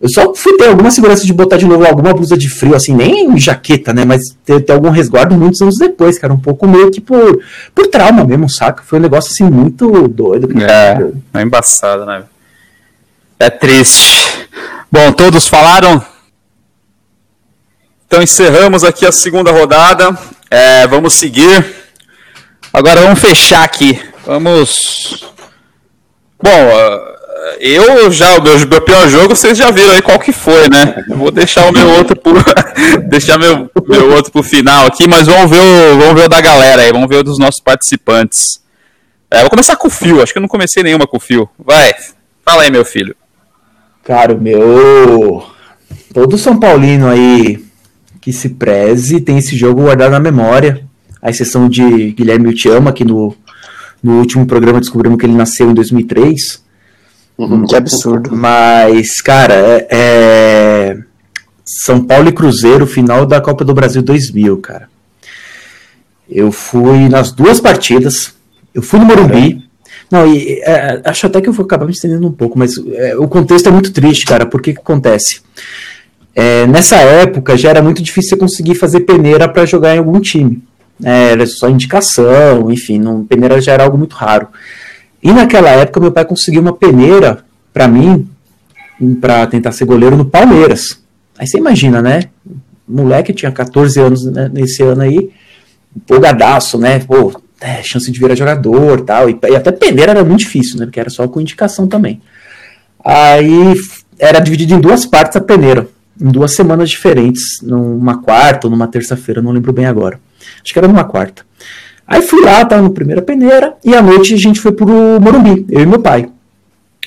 [0.00, 2.94] Eu só fui ter alguma segurança de botar de novo alguma blusa de frio, assim,
[2.94, 4.04] nem jaqueta, né?
[4.04, 6.34] Mas ter, ter algum resguardo muitos anos depois, cara.
[6.34, 7.40] Um pouco meio que por,
[7.74, 8.82] por trauma mesmo, saca?
[8.82, 10.48] Foi um negócio, assim, muito doido.
[10.62, 12.24] É, é embaçado, né?
[13.38, 14.48] É triste.
[14.92, 16.02] Bom, todos falaram?
[18.06, 20.16] Então encerramos aqui a segunda rodada.
[20.50, 21.64] É, vamos seguir.
[22.72, 24.00] Agora vamos fechar aqui.
[24.24, 25.24] Vamos.
[26.42, 26.50] Bom,
[27.60, 31.04] eu já, o meu, meu, pior jogo, vocês já viram aí qual que foi, né?
[31.08, 32.36] Vou deixar o meu outro por.
[33.08, 36.40] deixar meu, meu outro pro final aqui, mas vamos ver, o, vamos ver o da
[36.40, 38.60] galera aí, vamos ver o dos nossos participantes.
[39.30, 41.48] É, vou começar com o Fio, acho que eu não comecei nenhuma com o Fio.
[41.58, 41.94] Vai,
[42.44, 43.16] fala aí, meu filho.
[44.04, 45.44] Cara, meu.
[46.14, 47.65] Todo São Paulino aí
[48.26, 50.84] que se preze tem esse jogo guardado na memória.
[51.22, 53.32] A exceção de Guilherme Utiama, que no,
[54.02, 56.60] no último programa descobrimos que ele nasceu em 2003.
[57.38, 58.34] Uhum, que absurdo.
[58.34, 60.98] Mas, cara, é, é,
[61.64, 64.88] São Paulo e Cruzeiro, final da Copa do Brasil 2000, cara.
[66.28, 68.34] Eu fui nas duas partidas.
[68.74, 69.62] Eu fui no Morumbi.
[70.10, 73.16] Não, e é, acho até que eu vou acabar me estendendo um pouco, mas é,
[73.16, 74.46] o contexto é muito triste, cara.
[74.46, 75.42] Por que que acontece?
[76.38, 80.62] É, nessa época já era muito difícil conseguir fazer peneira para jogar em algum time.
[81.02, 84.48] É, era só indicação, enfim, não, peneira já era algo muito raro.
[85.22, 88.28] E naquela época meu pai conseguiu uma peneira para mim,
[89.18, 91.02] para tentar ser goleiro no Palmeiras.
[91.38, 92.24] Aí você imagina, né?
[92.86, 95.30] Moleque tinha 14 anos né, nesse ano aí,
[95.96, 96.98] empolgadaço, né?
[96.98, 99.30] Pô, é, chance de virar jogador tal.
[99.30, 100.84] E, e até peneira era muito difícil, né?
[100.84, 102.20] Porque era só com indicação também.
[103.02, 103.74] Aí
[104.18, 105.88] era dividido em duas partes a peneira,
[106.20, 110.18] em duas semanas diferentes, numa quarta ou numa terça-feira, não lembro bem agora.
[110.62, 111.44] Acho que era numa quarta.
[112.06, 115.66] Aí fui lá, tava no primeira peneira, e à noite a gente foi pro Morumbi,
[115.68, 116.28] eu e meu pai.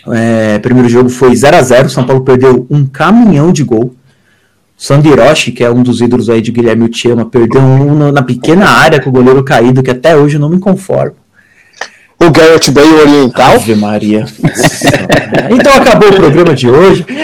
[0.08, 3.94] É, primeiro jogo foi 0 a 0 São Paulo perdeu um caminhão de gol.
[4.78, 5.10] Sandy
[5.54, 9.10] que é um dos ídolos aí de Guilherme Utiama, perdeu um na pequena área com
[9.10, 11.16] o goleiro caído, que até hoje eu não me conformo.
[12.22, 13.56] O Garrett Bale Oriental.
[13.56, 14.26] Ave Maria.
[15.50, 17.06] então acabou o programa de hoje.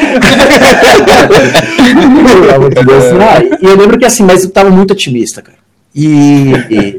[3.62, 5.58] e eu lembro que assim, mas eu tava muito otimista, cara.
[5.94, 6.98] E, e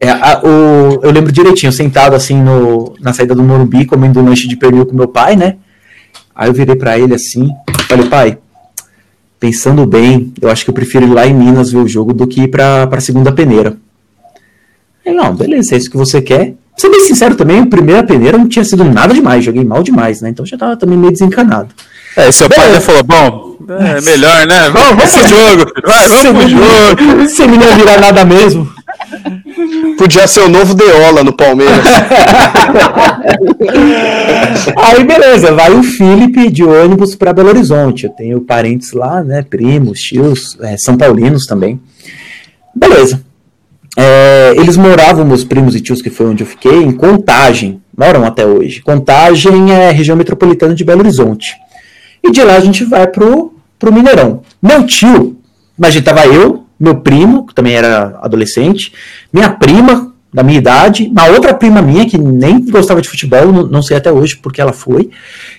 [0.00, 4.24] é, a, o, eu lembro direitinho, sentado assim no, na saída do Morumbi, comendo um
[4.24, 5.58] lanche de pernil com meu pai, né?
[6.34, 7.50] Aí eu virei para ele assim,
[7.88, 8.38] falei, pai,
[9.38, 12.26] pensando bem, eu acho que eu prefiro ir lá em Minas ver o jogo do
[12.26, 13.76] que ir pra, pra segunda peneira.
[15.04, 16.54] Ele, não, beleza, é isso que você quer.
[16.82, 20.20] Ser bem sincero também, a primeira peneira não tinha sido nada demais, joguei mal demais,
[20.20, 20.30] né?
[20.30, 21.68] Então já tava também meio desencanado.
[22.16, 24.68] É, seu pai já falou, bom, é melhor, né?
[24.68, 27.22] Vamos, vamos pro jogo, vai, vamos pro jogo.
[27.22, 28.68] Você não ia virar nada mesmo.
[29.96, 31.86] Podia ser o novo Deola no Palmeiras.
[34.76, 38.06] Aí beleza, vai o Felipe de ônibus para Belo Horizonte.
[38.06, 39.40] Eu tenho parentes lá, né?
[39.48, 41.80] Primos, tios, é, São Paulinos também.
[42.74, 43.22] Beleza.
[43.96, 47.80] É, eles moravam, meus primos e tios, que foi onde eu fiquei, em Contagem.
[47.96, 48.80] Moram até hoje.
[48.80, 51.54] Contagem é região metropolitana de Belo Horizonte.
[52.22, 54.42] E de lá a gente vai pro, pro Mineirão.
[54.62, 55.36] Meu tio,
[55.78, 58.92] imagina, tava eu, meu primo, que também era adolescente,
[59.32, 63.82] minha prima, da minha idade, uma outra prima minha, que nem gostava de futebol, não,
[63.82, 65.10] sei até hoje porque ela foi,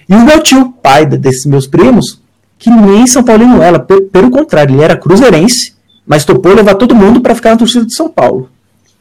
[0.09, 2.19] e o meu tio, pai desses meus primos,
[2.57, 5.72] que nem São Paulino ela, pelo contrário, ele era cruzeirense,
[6.05, 8.49] mas topou levar todo mundo para ficar na torcida de São Paulo.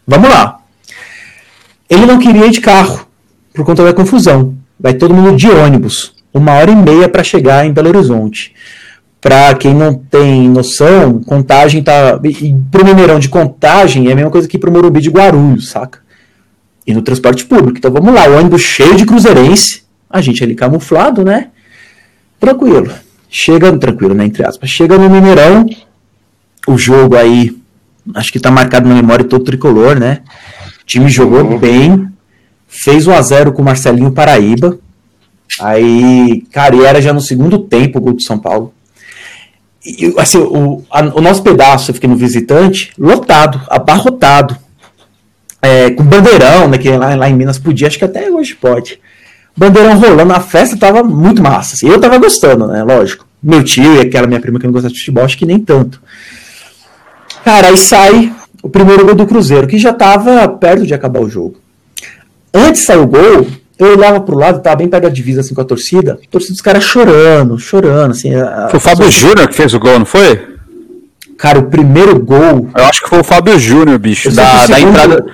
[0.07, 0.61] Vamos lá.
[1.89, 3.07] Ele não queria ir de carro,
[3.53, 4.55] por conta da confusão.
[4.79, 8.55] Vai todo mundo de ônibus, uma hora e meia para chegar em Belo Horizonte.
[9.21, 12.19] Para quem não tem noção, contagem tá.
[12.25, 16.01] E pro Mineirão de contagem é a mesma coisa que pro Morumbi de Guarulhos, saca?
[16.85, 17.79] E no transporte público.
[17.79, 21.51] Então vamos lá, o ônibus cheio de cruzeirense, a gente ali camuflado, né?
[22.41, 22.91] Tranquilo.
[23.31, 24.25] Chega, tranquilo, né?
[24.25, 24.69] Entre aspas.
[24.69, 25.67] Chega no Mineirão,
[26.67, 27.57] o jogo aí,
[28.15, 30.21] acho que tá marcado na memória todo tricolor, né?
[30.83, 31.59] O time jogou uhum.
[31.59, 32.09] bem,
[32.69, 34.79] fez 1 a 0 com o Marcelinho Paraíba.
[35.61, 38.73] Aí, cara, e era já no segundo tempo o gol do São Paulo
[39.85, 44.57] e, assim, o, a, o nosso pedaço, eu fiquei no visitante, lotado, abarrotado.
[45.61, 48.99] É, com bandeirão, né, que lá, lá, em Minas podia, acho que até hoje pode.
[49.57, 51.75] Bandeirão rolando, a festa tava muito massa.
[51.75, 53.27] Assim, eu tava gostando, né, lógico.
[53.43, 56.01] Meu tio e aquela minha prima que não gosta de futebol, acho que nem tanto.
[57.45, 58.33] Cara, aí sai
[58.63, 61.57] o primeiro gol do Cruzeiro, que já tava perto de acabar o jogo.
[62.55, 63.47] Antes de sair o gol,
[63.79, 66.53] eu olhava pro lado, tava bem perto da divisa, assim, com a torcida, a torcida
[66.53, 68.35] dos caras chorando, chorando, assim.
[68.35, 70.41] A, foi o Fábio Júnior que fez o gol, não foi?
[71.37, 72.69] Cara, o primeiro gol.
[72.77, 75.25] Eu acho que foi o Fábio Júnior, bicho, da, da entrada.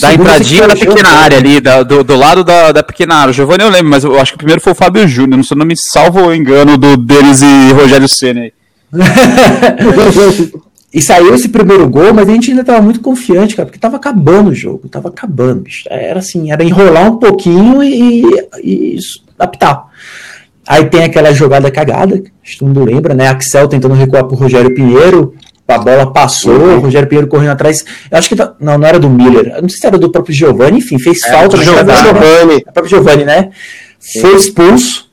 [0.00, 3.30] Da entradinha da pequena área ali, da, do, do lado da, da pequena área.
[3.30, 5.42] O Giovanni eu lembro, mas eu acho que o primeiro foi o Fábio Júnior, não
[5.42, 8.52] sei não me salvo o engano do deles e Rogério Senna aí.
[10.92, 13.96] e saiu esse primeiro gol, mas a gente ainda tava muito confiante, cara, porque tava
[13.96, 15.84] acabando o jogo, tava acabando, bicho.
[15.90, 18.22] Era assim, era enrolar um pouquinho e,
[18.62, 18.98] e
[19.38, 19.86] apitar.
[20.66, 23.28] Aí tem aquela jogada cagada, que todo mundo lembra, né?
[23.28, 25.34] Axel tentando recuar pro Rogério Pinheiro,
[25.66, 26.76] a bola passou, uhum.
[26.76, 27.84] o Rogério Pinheiro correndo atrás.
[28.10, 30.10] Eu acho que tá, não, não era do Miller, eu não sei se era do
[30.10, 31.98] próprio Giovanni, enfim, fez é, falta, do Giovanni.
[31.98, 32.56] Giovanni.
[32.56, 33.50] O próprio Giovanni, né?
[33.98, 34.20] Sim.
[34.20, 35.07] Foi expulso.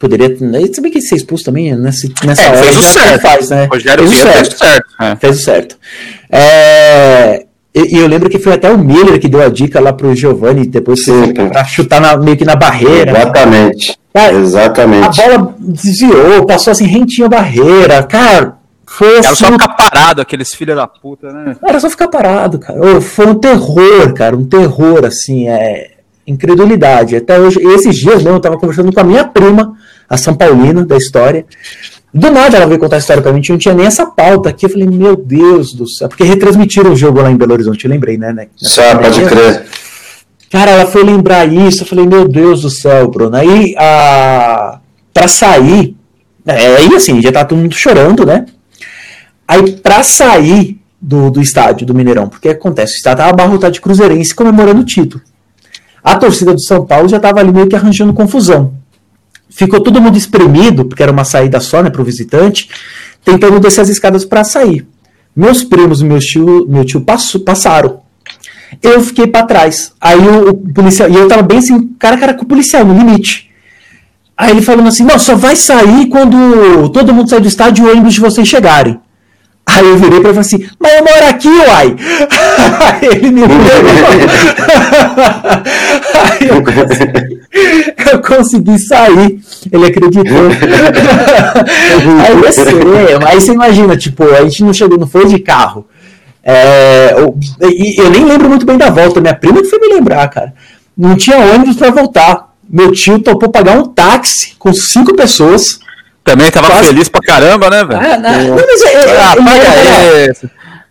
[0.00, 0.30] Poderia.
[0.40, 0.60] Né?
[0.72, 2.62] Se bem que ser expulso também nessa, nessa é, hora.
[2.62, 3.20] Fez o certo.
[3.20, 3.68] Faz, né?
[3.70, 4.34] Rogério fez o certo.
[4.34, 4.96] Fez o certo.
[4.98, 5.16] É.
[5.16, 5.76] Fez o certo.
[6.30, 10.14] É, e, eu lembro que foi até o Miller que deu a dica lá pro
[10.14, 11.04] Giovanni depois
[11.52, 13.10] para chutar na, meio que na barreira.
[13.12, 13.98] Exatamente.
[14.14, 15.20] Cara, Exatamente.
[15.20, 18.02] A bola desviou, passou assim rentinho a barreira.
[18.02, 19.26] Cara, foi assim.
[19.26, 21.56] Era só ficar parado, aqueles filhos da puta, né?
[21.62, 23.02] Era só ficar parado, cara.
[23.02, 24.34] foi um terror, cara.
[24.34, 25.46] Um terror, assim.
[25.46, 25.90] É
[26.26, 27.16] incredulidade.
[27.16, 29.76] Até hoje, esses dias mesmo, eu tava conversando com a minha prima,
[30.10, 31.46] a São Paulina, da história.
[32.12, 34.66] Do nada ela veio contar a história pra mim, não tinha nem essa pauta aqui.
[34.66, 36.08] Eu falei, meu Deus do céu.
[36.08, 38.48] Porque retransmitiram o jogo lá em Belo Horizonte, eu lembrei, né?
[38.56, 39.66] Só, pode crer.
[40.50, 41.84] Cara, ela foi lembrar isso.
[41.84, 43.36] Eu falei, meu Deus do céu, Bruno.
[43.36, 44.80] Aí, a...
[45.14, 45.96] pra sair.
[46.44, 48.46] É, aí, assim, já tá todo mundo chorando, né?
[49.46, 53.80] Aí, pra sair do, do estádio do Mineirão, porque acontece, o estádio tava abarrotado de
[53.80, 55.22] cruzeirense comemorando o título.
[56.02, 58.79] A torcida do São Paulo já tava ali meio que arranjando confusão
[59.50, 62.68] ficou todo mundo espremido, porque era uma saída só, né, para o visitante,
[63.24, 64.86] tentando descer as escadas para sair.
[65.34, 68.00] Meus primos e meu tio, meu tio passou, passaram.
[68.82, 69.92] Eu fiquei para trás.
[70.00, 72.96] Aí o, o, policial, e eu tava bem assim, cara cara com o policial, no
[72.96, 73.50] limite.
[74.36, 77.88] Aí ele falando assim: não, só vai sair quando todo mundo sair do estádio e
[77.88, 78.98] o ônibus de vocês chegarem.
[79.66, 81.96] Aí eu virei pra ele e falei assim, mas eu moro aqui, uai!
[83.02, 83.42] Aí ele me
[86.14, 86.62] Aí eu
[88.12, 89.40] eu consegui sair.
[89.70, 90.22] Ele acreditou.
[92.26, 92.62] aí você,
[93.26, 95.86] aí você imagina, tipo, a gente não chegou, não foi de carro.
[96.42, 99.20] É, eu, eu nem lembro muito bem da volta.
[99.20, 100.54] Minha prima que foi me lembrar, cara.
[100.96, 102.50] Não tinha ônibus para voltar.
[102.68, 105.80] Meu tio topou pagar um táxi com cinco pessoas
[106.22, 106.88] também tava Quase...
[106.88, 108.00] feliz pra caramba, né, velho?
[108.00, 110.34] Ah, não, não, mas ele, ah, ele, era,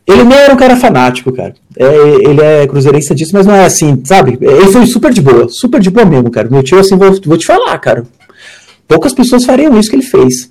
[0.10, 1.53] ele nem era um cara fanático, cara.
[1.78, 1.86] É,
[2.28, 4.38] ele é cruzeirense disso, mas não é assim, sabe?
[4.41, 6.49] Ele foi super de boa, super de boa mesmo, cara.
[6.49, 8.03] Meu tio, assim, vou, vou te falar, cara.
[8.88, 10.49] Poucas pessoas fariam isso que ele fez.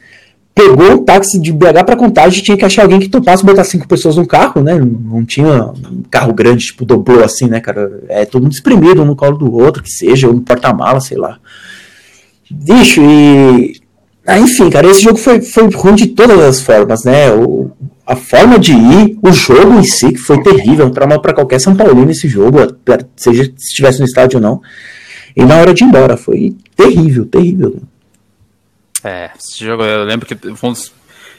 [0.54, 3.86] Pegou um táxi de BH pra contagem, tinha que achar alguém que topasse botar cinco
[3.86, 4.74] pessoas no carro, né?
[4.76, 8.02] Não tinha um carro grande, tipo, dobrou assim, né, cara?
[8.08, 11.16] É todo mundo espremido um no colo do outro, que seja, ou no porta-mala, sei
[11.16, 11.38] lá.
[12.50, 13.80] Bicho, e
[14.28, 17.32] ah, enfim, cara, esse jogo foi, foi ruim de todas as formas, né?
[17.32, 17.70] O,
[18.08, 21.60] a forma de ir, o jogo em si, que foi terrível, um trauma para qualquer
[21.60, 22.56] São Paulino esse jogo,
[23.14, 24.62] seja se estivesse no estádio ou não.
[25.36, 27.82] E na hora de ir embora, foi terrível, terrível.
[29.04, 30.90] É, esse jogo eu lembro que vamos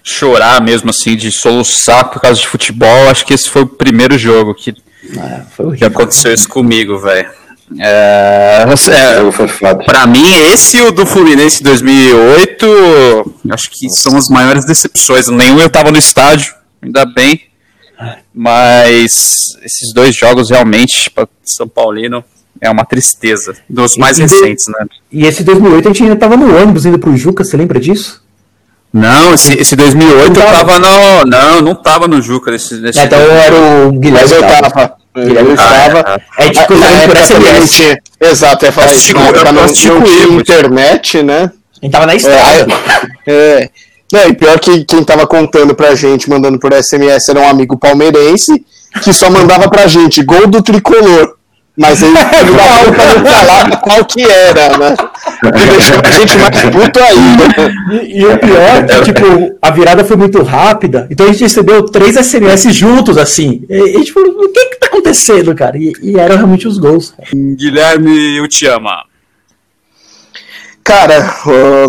[0.03, 3.09] chorar mesmo assim, de soluçar por causa de futebol.
[3.09, 4.75] Acho que esse foi o primeiro jogo que,
[5.17, 5.45] ah,
[5.75, 7.29] que aconteceu isso comigo, velho.
[7.79, 14.65] É, é, para mim, esse e o do Fluminense 2008, acho que são as maiores
[14.65, 15.27] decepções.
[15.27, 17.41] Nenhum eu tava no estádio, ainda bem.
[18.33, 22.23] Mas esses dois jogos realmente, para São Paulino,
[22.61, 23.55] é uma tristeza.
[23.69, 24.71] Dos mais e recentes, de...
[24.71, 24.85] né?
[25.11, 28.23] E esse 2008 a gente ainda tava no ônibus indo pro Juca, você lembra disso?
[28.91, 31.25] Não, esse, esse 2008 eu tava no.
[31.25, 32.51] Não, não tava no Juca.
[32.51, 34.31] Nesse, nesse é, então era o Guilherme.
[34.33, 34.95] eu tava.
[35.15, 36.21] Guilherme estava.
[36.39, 37.71] É, é tipo, na época SMS.
[37.71, 39.13] Tinha, exato, é falar isso.
[39.13, 41.51] não, não tinha internet, né?
[41.81, 42.67] A gente tava na estrada.
[43.27, 43.69] É, é.
[44.11, 48.65] E pior que quem tava contando pra gente, mandando por SMS, era um amigo palmeirense
[49.03, 51.35] que só mandava pra gente gol do tricolor.
[51.77, 54.95] Mas ele não dava pra falar qual que era, né?
[55.45, 58.03] E deixou a gente mais puto ainda.
[58.03, 61.43] E, e o pior é que, tipo, a virada foi muito rápida, então a gente
[61.43, 63.63] recebeu três SMS juntos, assim.
[63.69, 65.77] E, e tipo, o que que tá acontecendo, cara?
[65.77, 67.13] E, e eram realmente os gols.
[67.15, 67.29] Cara.
[67.33, 68.89] Guilherme, eu te amo.
[70.89, 71.35] Cara,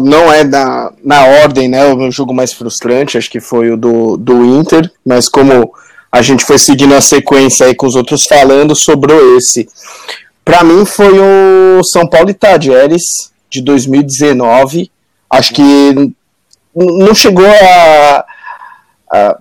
[0.02, 1.86] não é na, na ordem, né?
[1.86, 5.72] O jogo mais frustrante, acho que foi o do, do Inter, mas como
[6.12, 9.66] a gente foi seguindo a sequência aí com os outros falando, sobrou esse.
[10.44, 14.90] Para mim foi o São Paulo e Tajeres de 2019.
[15.30, 16.12] Acho que
[16.74, 18.24] não chegou a,
[19.10, 19.38] a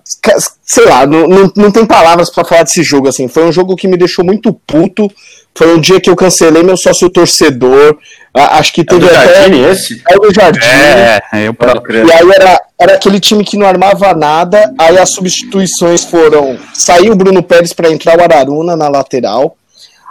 [0.64, 3.28] sei lá, não, não, não tem palavras para falar desse jogo assim.
[3.28, 5.10] Foi um jogo que me deixou muito puto.
[5.54, 7.98] Foi um dia que eu cancelei meu sócio torcedor,
[8.32, 9.34] Acho que É do teve até.
[9.34, 10.02] Jardine esse?
[10.08, 10.60] É o do Jardim.
[10.60, 12.06] É, é, eu crer.
[12.06, 16.56] E aí era, era aquele time que não armava nada, aí as substituições foram.
[16.72, 19.56] Saiu o Bruno Pérez para entrar o Araruna na lateral.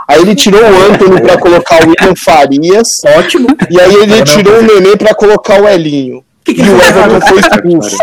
[0.08, 2.88] Aí ele tirou o Antônio para colocar o William Farias.
[3.18, 3.48] Ótimo.
[3.70, 6.24] E aí ele tirou o Nenê para colocar o Elinho.
[6.44, 7.98] que que e o ele fez Everton foi expulso.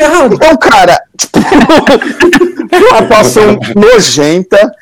[0.00, 0.34] Errado.
[0.34, 1.38] Então, cara, tipo,
[2.90, 4.72] uma atuação nojenta.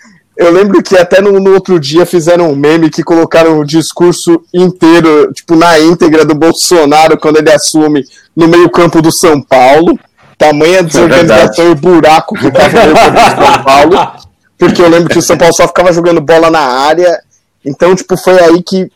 [0.40, 4.40] Eu lembro que até no, no outro dia fizeram um meme que colocaram o discurso
[4.54, 8.02] inteiro, tipo, na íntegra do Bolsonaro quando ele assume
[8.34, 9.98] no meio-campo do São Paulo.
[10.38, 14.12] Tamanha desorganização e o buraco que tava no meio-campo do São Paulo.
[14.58, 17.20] Porque eu lembro que o São Paulo só ficava jogando bola na área.
[17.62, 18.90] Então, tipo, foi aí que.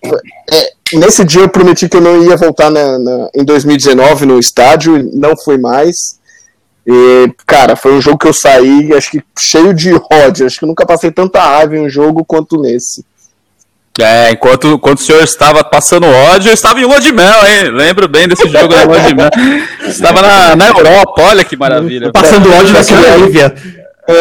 [0.51, 4.39] é, nesse dia eu prometi que eu não ia voltar na- na- em 2019 no
[4.39, 5.95] estádio, e não fui mais.
[6.87, 10.47] E, cara, foi um jogo que eu saí, acho que cheio de ódio.
[10.47, 13.05] Acho que eu nunca passei tanta raiva em um jogo quanto nesse.
[14.01, 17.71] É, enquanto, enquanto o senhor estava passando ódio, eu estava em lua de mel, hein?
[17.71, 19.31] Lembro bem desse jogo da lua de mel.
[19.87, 22.11] Estava na, na Europa, olha que maravilha.
[22.13, 23.55] Passando ódio naquela Lívia.
[24.07, 24.15] É,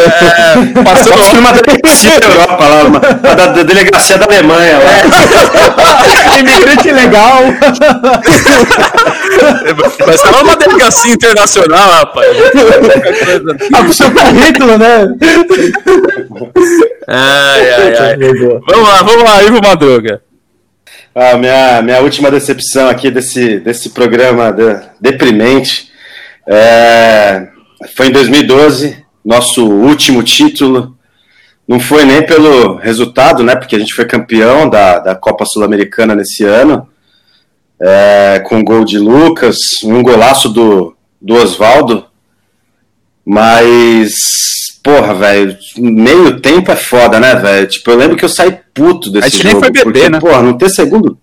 [1.09, 1.35] ódio.
[1.35, 6.37] numa delegacia da Europa lá, uma, uma da, da delegacia da Alemanha lá.
[6.39, 7.41] Imigrante legal.
[10.07, 12.27] Mas estava numa delegacia internacional, rapaz.
[13.73, 15.05] Ah, com seu currículo, né?
[17.07, 18.17] Ai, ai, ai.
[18.17, 20.21] Vamos lá, vamos lá, Ivo Madruga.
[21.15, 25.91] A minha, minha última decepção aqui desse, desse programa de- deprimente
[26.47, 27.47] é,
[27.95, 30.97] foi em 2012, nosso último título.
[31.67, 33.55] Não foi nem pelo resultado, né?
[33.55, 36.87] Porque a gente foi campeão da, da Copa Sul-Americana nesse ano,
[37.79, 42.05] é, com um gol de Lucas, um golaço do, do Oswaldo.
[43.25, 44.11] Mas,
[44.83, 47.67] porra, velho, meio tempo é foda, né, velho?
[47.67, 49.63] Tipo, eu lembro que eu saí puto desse A gente nem jogo.
[49.63, 50.19] foi beber, porque, né?
[50.19, 51.17] Porra, não ter segundo.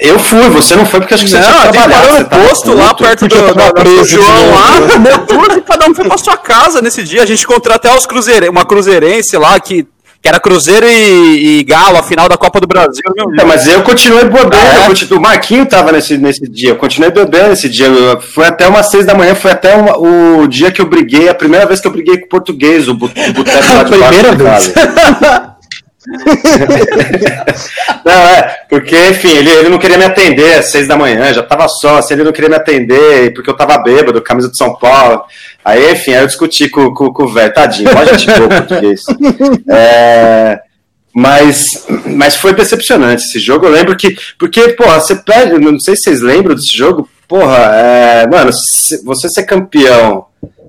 [0.00, 2.02] Eu fui, você não foi porque acho que você Não, tinha que trabalhar.
[2.08, 3.36] você no posto lá perto do,
[3.74, 7.22] preso de João lá, e cada um foi pra sua casa nesse dia.
[7.22, 9.86] A gente encontrou até os cruzeire, uma cruzeirense lá que,
[10.20, 13.00] que era Cruzeiro e, e Galo, a final da Copa do Brasil.
[13.16, 14.88] Meu É, mas eu continuei bebendo, é?
[15.10, 17.86] eu o Marquinho tava nesse, nesse dia, eu continuei bebendo esse dia.
[17.86, 21.28] Eu- foi até umas seis da manhã, foi até uma- o dia que eu briguei,
[21.28, 24.32] a primeira vez que eu briguei com o português, o o boteco lá de Primeira
[24.34, 24.72] vez.
[28.04, 31.42] Não, é, porque, enfim, ele, ele não queria me atender às seis da manhã, já
[31.42, 34.74] tava só, assim, ele não queria me atender, porque eu tava bêbado, camisa de São
[34.76, 35.24] Paulo.
[35.64, 39.02] Aí, enfim, aí eu discuti com, com, com o velho, tadinho, pode gente boa português.
[39.68, 40.60] É,
[41.12, 43.66] mas, mas foi decepcionante esse jogo.
[43.66, 44.16] Eu lembro que.
[44.38, 45.58] Porque, porra, você perde.
[45.58, 47.08] Não sei se vocês lembram desse jogo.
[47.26, 50.26] Porra, é, mano, se você ser campeão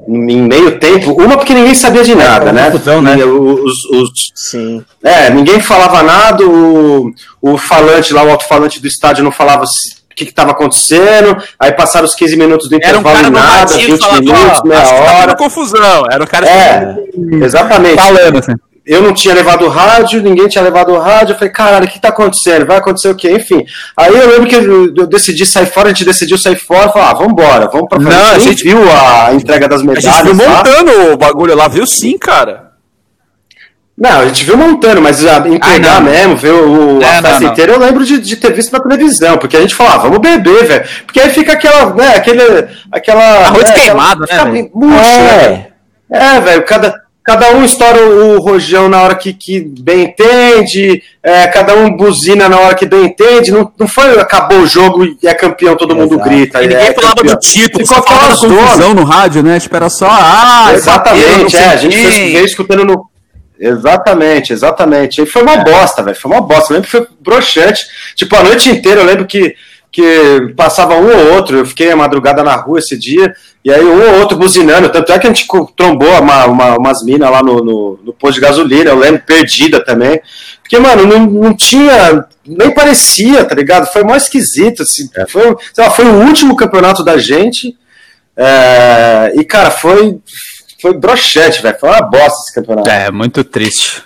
[0.08, 2.72] em meio tempo, uma porque ninguém sabia de nada, né?
[2.72, 3.16] confusão, né?
[3.26, 4.84] Os, os, Sim.
[5.04, 10.16] é, ninguém falava nada, o, o falante lá, o alto-falante do estádio não falava o
[10.16, 13.92] que estava acontecendo, aí passaram os 15 minutos do Era um intervalo no nada, radinho
[13.92, 15.28] 20 falando, minutos, meia acho que tá hora.
[15.28, 16.06] tendo confusão.
[16.10, 16.96] Era o cara É,
[17.44, 18.02] exatamente.
[18.02, 18.54] falando assim.
[18.88, 21.34] Eu não tinha levado o rádio, ninguém tinha levado o rádio.
[21.34, 22.66] Eu falei, caralho, o que tá acontecendo?
[22.66, 23.30] Vai acontecer o quê?
[23.32, 23.66] Enfim.
[23.98, 26.90] Aí eu lembro que eu decidi sair fora, a gente decidiu sair fora.
[26.90, 28.14] Falei, ah, vambora, vamos pra frente.
[28.16, 30.38] Não, a gente- viu a entrega das A gente medalhas.
[30.38, 30.58] lá.
[30.58, 32.68] montando o bagulho lá, viu sim, cara.
[33.98, 37.22] Não, a gente viu montando, mas a entregar Ah, mesmo, ver o, a É, não,
[37.24, 37.52] festa não.
[37.52, 40.66] inteira, eu lembro de, de ter visto na televisão, porque a gente falava, vamos beber,
[40.66, 40.86] velho.
[41.04, 42.44] Porque aí fica aquela, né, aquele,
[42.92, 43.48] aquela...
[43.48, 45.68] Arroz né, queimado, aquela- né, fica murcho, né?
[46.12, 46.36] É.
[46.38, 46.94] É, velho, cada,
[47.28, 52.48] cada um estoura o rojão na hora que, que bem entende, é, cada um buzina
[52.48, 53.52] na hora que bem entende.
[53.52, 56.30] Não, não foi acabou o jogo e é campeão, todo mundo Exato.
[56.30, 56.64] grita.
[56.64, 57.36] E ninguém é falava campeão.
[57.36, 59.60] do título, Ficou só falava confusão no rádio, né?
[59.60, 60.08] Tipo, era só.
[60.10, 63.10] Ah, Exatamente, é, a gente veio escutando no.
[63.60, 65.22] Exatamente, exatamente.
[65.22, 66.16] E foi uma bosta, velho.
[66.16, 66.72] Foi uma bosta.
[66.72, 67.82] Eu lembro que foi broxante.
[68.16, 69.54] Tipo, a noite inteira eu lembro que,
[69.92, 71.58] que passava um ou outro.
[71.58, 73.34] Eu fiquei a madrugada na rua esse dia,
[73.66, 74.90] e aí um ou outro buzinando.
[74.90, 78.36] Tanto é que a gente trombou uma, uma- umas minas lá no, no, no posto
[78.36, 80.20] de gasolina, eu lembro, perdida também.
[80.62, 82.26] Porque, mano, não, não tinha.
[82.46, 83.88] Nem parecia, tá ligado?
[83.92, 84.84] Foi mais esquisito.
[84.84, 85.10] Assim.
[85.30, 87.76] Foi, sei lá, foi o último campeonato da gente.
[88.36, 90.20] é, e, cara, foi.
[90.80, 91.76] Foi broxante, velho.
[91.80, 92.88] Foi uma bosta esse campeonato.
[92.90, 94.04] É, muito triste.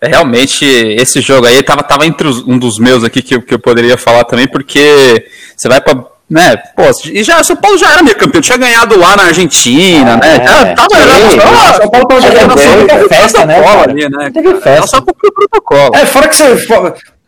[0.00, 3.42] É, realmente, esse jogo aí tava, tava entre os- um dos meus aqui que, eu-
[3.42, 5.26] que eu poderia falar também, porque
[5.56, 5.94] você vai pra.
[6.28, 10.16] Né, pô, e já, São Paulo já era meio campeão, tinha ganhado lá na Argentina,
[10.16, 10.36] né?
[10.46, 14.30] Já tava, sim, já, São Paulo tava jogando Festa, né, ali, né?
[14.32, 14.70] Teve festa.
[14.70, 15.90] Era só cumprir o protocolo.
[15.96, 16.66] É, fora que você.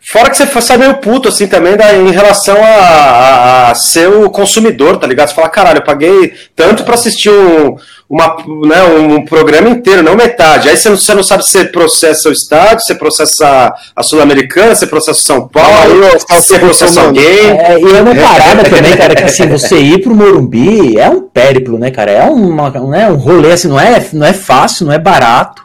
[0.03, 3.75] Fo- Fora que você sai meio puto, assim, também da, em relação a, a, a
[3.75, 5.29] ser o consumidor, tá ligado?
[5.29, 7.77] Você fala, caralho, eu paguei tanto pra assistir um,
[8.09, 8.37] uma,
[8.67, 10.69] né, um programa inteiro, não metade.
[10.69, 14.03] Aí você não, você não sabe se você processa o estádio, se você processa a
[14.03, 17.51] Sul-Americana, se você processa o São Paulo, se você processa alguém.
[17.59, 21.23] É, e é uma parada também, cara, que assim, você ir pro Morumbi é um
[21.23, 22.11] périplo, né, cara?
[22.11, 25.62] É uma, né, um rolê, assim, não é, não é fácil, não é barato.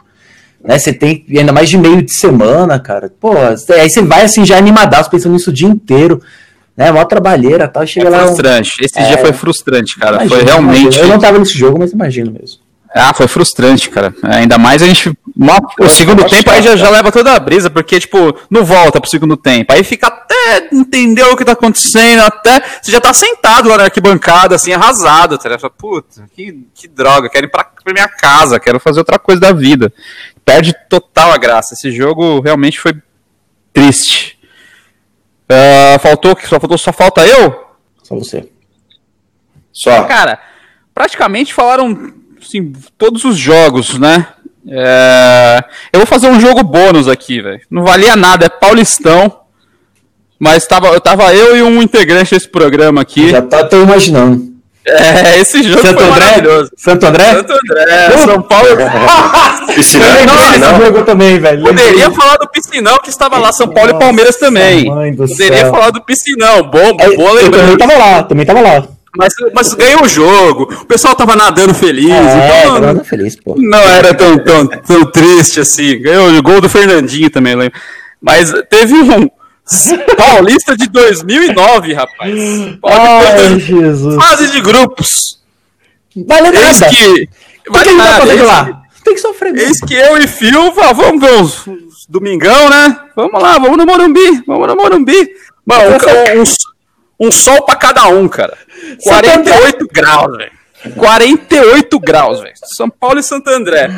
[0.68, 3.10] Né, você tem ainda mais de meio de semana, cara.
[3.18, 6.20] Pô, aí você vai assim já animadaço, pensando nisso o dia inteiro.
[6.76, 7.86] Né, mó trabalheira tal.
[7.86, 8.18] Chega É lá.
[8.24, 8.72] um- frustrante.
[8.84, 9.16] Esse dia É.
[9.16, 10.28] foi frustrante, cara.
[10.28, 10.98] Foi realmente.
[10.98, 12.58] Eu não tava nesse jogo, mas imagino mesmo.
[12.94, 14.14] Ah, foi frustrante, cara.
[14.22, 15.10] Ainda mais a gente.
[15.80, 19.08] O segundo tempo aí já, já leva toda a brisa, porque, tipo, não volta pro
[19.10, 19.72] segundo tempo.
[19.72, 22.62] Aí fica até entender o que tá acontecendo, até.
[22.82, 25.36] Você já tá sentado lá na arquibancada, assim, arrasado.
[25.38, 25.58] Tá?
[25.58, 29.40] Fala, Puta, que, que droga, quero ir pra, pra minha casa, quero fazer outra coisa
[29.40, 29.92] da vida.
[30.48, 31.74] Perde total a graça.
[31.74, 32.94] Esse jogo realmente foi
[33.70, 34.38] triste.
[35.46, 37.66] Ah, faltou, só faltou, só falta eu?
[38.02, 38.48] Só você.
[39.70, 40.04] Só.
[40.04, 40.40] Cara,
[40.94, 44.26] praticamente falaram assim, todos os jogos, né?
[44.66, 47.60] É, Eu vou fazer um jogo bônus aqui, velho.
[47.70, 49.40] Não valia nada, é Paulistão.
[50.38, 53.28] Mas tava, eu tava eu e um integrante desse programa aqui.
[53.28, 54.47] Já tá, tô imaginando.
[54.88, 56.20] É, esse jogo Santo foi André?
[56.20, 56.70] maravilhoso.
[56.76, 57.34] Santo André?
[57.34, 58.68] Santo André, São Paulo.
[59.74, 60.80] Piscinão, Eu desse piscinão.
[60.84, 61.62] jogo também, velho.
[61.62, 64.86] Poderia falar do Piscinão que estava lá, São Paulo e Palmeiras também.
[65.16, 65.70] Poderia céu.
[65.70, 67.78] falar do Piscinão, bom, É, boa eu também lembrança.
[67.78, 68.84] tava lá, também tava lá.
[69.16, 72.10] Mas, mas ganhou o jogo, o pessoal tava nadando feliz.
[72.10, 73.54] É, então, tava feliz, pô.
[73.58, 76.00] Não era tão, tão, tão triste assim.
[76.00, 77.78] Ganhou o gol do Fernandinho também, lembro.
[78.20, 79.28] Mas teve um
[80.16, 82.34] Paulista de 2009, rapaz.
[82.84, 84.14] Ai, Jesus.
[84.16, 85.40] Fase de grupos.
[86.26, 86.66] Vale nada.
[86.66, 87.26] Eis que.
[87.26, 88.82] Que tá nada, eis lá?
[89.04, 89.70] Tem que sofrer que- mesmo.
[89.70, 92.98] Eis que eu e Fio, va- vamos ver uns, uns domingão, né?
[93.14, 95.28] Vamos lá, vamos no Morumbi, vamos no Morumbi.
[95.66, 95.96] Mano,
[96.36, 98.56] um, um, um sol pra cada um, cara.
[99.02, 100.52] 48 graus, velho.
[100.96, 102.54] 48 graus, velho.
[102.76, 103.90] São Paulo e Santo André.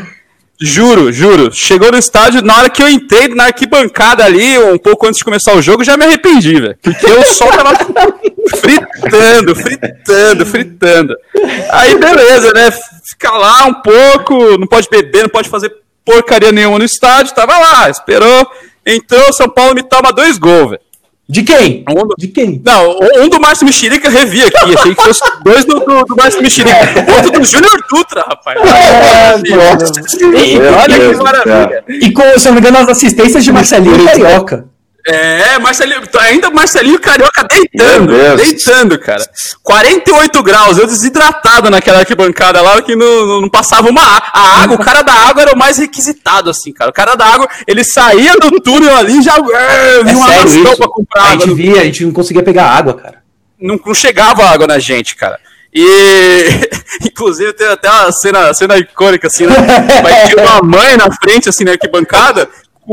[0.62, 1.50] Juro, juro.
[1.52, 5.24] Chegou no estádio, na hora que eu entrei na arquibancada ali, um pouco antes de
[5.24, 6.76] começar o jogo, já me arrependi, velho.
[6.82, 7.72] Porque o sol tava
[8.60, 11.16] fritando, fritando, fritando.
[11.70, 12.70] Aí, beleza, né?
[13.08, 15.72] Fica lá um pouco, não pode beber, não pode fazer
[16.04, 18.46] porcaria nenhuma no estádio, tava lá, esperou.
[18.84, 20.82] Entrou, São Paulo me toma dois gols, velho.
[21.30, 21.84] De quem?
[21.88, 22.60] Um do- De quem?
[22.64, 24.74] Não, um do Márcio Mexerica eu revi aqui.
[24.76, 26.76] Achei que fosse dois do, do, do Márcio Mexerica.
[27.16, 28.58] Outro do Júnior Dutra, rapaz.
[30.82, 31.84] Olha que maravilha.
[31.88, 34.66] E com, se eu não me engano, as assistências de Marcelinho e Carioca.
[35.06, 39.24] É, Marcelinho, ainda Marcelinho Carioca deitando, deitando, cara.
[39.62, 44.28] 48 graus, eu desidratado naquela arquibancada lá, que não, não- passava uma água.
[44.32, 46.90] A água, o cara da água era o mais requisitado, assim, cara.
[46.90, 50.22] O cara da água, ele saía do túnel ali e já é, É vinha um
[50.26, 51.46] sério arrastão pra comprar A água.
[51.46, 53.22] gente via, a gente não conseguia pegar água, cara.
[53.60, 55.38] não, não chegava água na gente, cara.
[55.72, 56.44] E,
[57.06, 59.54] inclusive, tem até uma cena, cena icônica, assim, né?
[60.02, 62.48] Vai ter uma mãe na frente, assim, na arquibancada,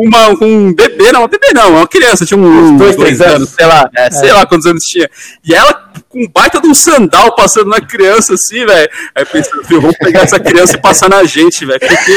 [0.06, 3.22] uma, com um bebê, não, um bebê não, uma criança, tinha uns dois, dois, três
[3.22, 3.50] anos, anos.
[3.50, 5.10] sei lá, é, sei lá quantos anos tinha.
[5.44, 5.74] E ela
[6.08, 8.90] com um baita de um sandal passando na criança, assim, velho.
[9.16, 12.14] Aí pensando, filho, vamos pegar essa criança e passar na gente, velho, porque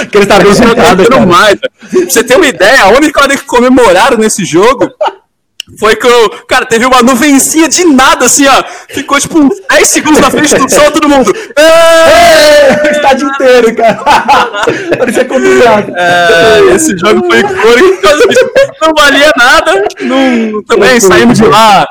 [0.00, 1.58] Porque ele tá bem sentado, mais.
[1.60, 4.90] Pra você ter uma ideia, a única hora que comemoraram nesse jogo
[5.78, 8.62] foi que, eu, cara, teve uma nuvencinha de nada, assim, ó.
[8.90, 11.32] Ficou, tipo, uns 10 segundos na frente do sol, todo mundo.
[11.34, 13.94] "Ê!" O estádio inteiro, cara.
[14.98, 15.92] Parecia combinado.
[15.96, 18.02] É, esse jogo foi icônico.
[18.82, 19.84] Não valia nada.
[20.00, 21.86] Não, também saímos de lá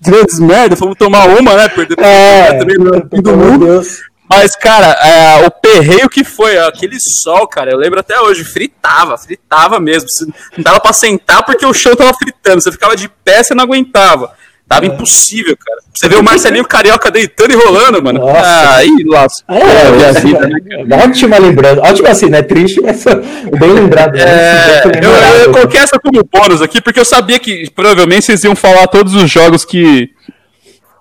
[0.00, 1.68] grandes merda, fomos tomar uma, né?
[1.68, 3.66] Perder É, também no fim do mundo.
[3.66, 4.02] Deus.
[4.28, 8.44] Mas, cara, é, o perreio que foi, ó, aquele sol, cara, eu lembro até hoje,
[8.44, 10.08] fritava, fritava mesmo.
[10.56, 12.60] Não dava pra sentar porque o chão tava fritando.
[12.60, 14.32] Você ficava de pé, você não aguentava.
[14.68, 15.78] Tava impossível, cara.
[15.94, 18.18] Você vê o Marcelinho Carioca deitando e rolando, mano.
[18.18, 18.40] Nossa.
[18.40, 19.44] Ah, aí, lasca.
[19.48, 20.58] É, minha vida, né?
[21.04, 21.80] Ótima lembrança.
[21.82, 22.42] Ótima assim, né?
[22.42, 24.14] Triste, mas bem lembrado.
[24.14, 24.22] né?
[24.22, 25.40] É, eu, memorável.
[25.42, 29.14] eu coloquei essa como bônus aqui, porque eu sabia que provavelmente vocês iam falar todos
[29.14, 30.10] os jogos que,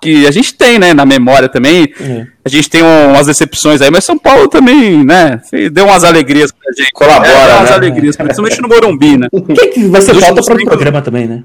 [0.05, 1.91] que a gente tem, né, na memória também.
[2.45, 5.41] A gente tem um- umas decepções aí, mas São Paulo também, né,
[5.71, 6.91] deu umas alegrias pra gente.
[6.93, 7.75] Colabora, É, deu umas né?
[7.75, 9.27] alegrias, principalmente no Morumbi, né?
[9.31, 11.43] Quem que vai ser falta para o programa também, né?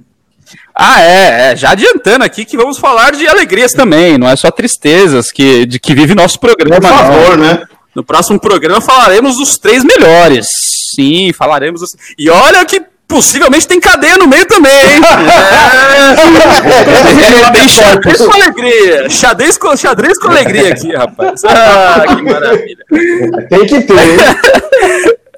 [0.74, 4.51] Ah, é, é, já adiantando aqui que vamos falar de alegrias também, não é só
[4.51, 6.81] tristezas que, de que vive nosso programa.
[6.81, 7.45] Por favor, não.
[7.47, 7.62] né?
[7.95, 10.47] No próximo programa falaremos dos três melhores.
[10.95, 11.81] Sim, falaremos.
[11.81, 11.91] Dos...
[12.19, 12.81] E olha que
[13.11, 15.03] possivelmente tem cadeia no meio também, hein?
[17.49, 17.53] É.
[17.53, 19.11] tem xadrez com alegria.
[19.11, 21.43] Xadrez com, xadrez com alegria aqui, rapaz.
[21.45, 22.85] Ah, que maravilha.
[23.49, 24.19] Tem que ter, hein?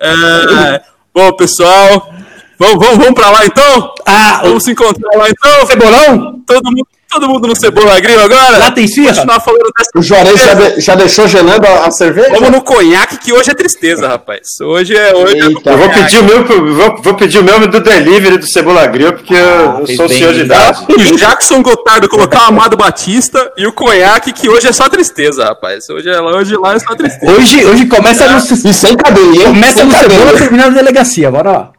[0.04, 0.80] É,
[1.14, 2.12] bom, pessoal,
[2.58, 3.94] Vamos, vamos, vamos pra lá então?
[4.06, 5.66] Ah, Vamos se encontrar lá então?
[5.66, 6.40] Cebolão?
[6.46, 8.58] Todo mundo, todo mundo no Cebola Grill agora?
[8.58, 8.86] Lá tem?
[8.88, 12.30] Continuar falando dessa O Juarez já, de- já deixou gelando a, a cerveja?
[12.30, 14.40] Vamos no conhaque, que hoje é tristeza, rapaz.
[14.60, 15.14] Hoje é.
[15.14, 15.70] Hoje é Eita.
[15.70, 16.44] Eu vou pedir o meu,
[16.74, 20.18] vou, vou pedir o meu do delivery do Cebola Grill, porque eu, eu sou bem,
[20.18, 20.84] senhor de idade.
[20.88, 25.44] O Jackson Gotardo colocar o Amado Batista e o conhaque, que hoje é só tristeza,
[25.44, 25.88] rapaz.
[25.90, 27.32] Hoje, é, hoje lá é só tristeza.
[27.32, 28.96] Hoje, hoje começa no, E sem hein?
[29.44, 30.18] começa sem no cadeia.
[30.18, 31.30] Cebola, termina na delegacia.
[31.30, 31.70] Bora lá.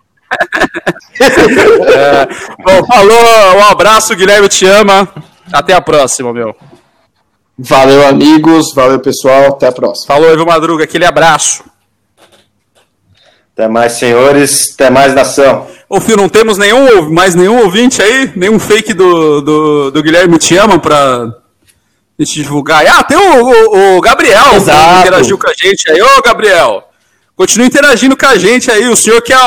[2.64, 5.08] Bom, falou, um abraço, Guilherme, te ama.
[5.52, 6.56] Até a próxima, meu.
[7.58, 8.74] Valeu, amigos.
[8.74, 9.48] Valeu, pessoal.
[9.50, 10.08] Até a próxima.
[10.08, 11.64] Falou, Evo Madruga, aquele abraço.
[13.54, 14.74] Até mais, senhores.
[14.74, 15.68] Até mais, nação.
[15.88, 18.32] Ô, Fio, não temos nenhum, mais nenhum ouvinte aí?
[18.36, 21.32] Nenhum fake do, do, do Guilherme Te Ama pra
[22.20, 22.84] gente divulgar?
[22.88, 24.96] Ah, tem o, o, o Gabriel, Exato.
[24.96, 26.02] que interagiu com a gente aí.
[26.02, 26.90] Ô, Gabriel,
[27.36, 28.88] continue interagindo com a gente aí.
[28.88, 29.38] O senhor que é,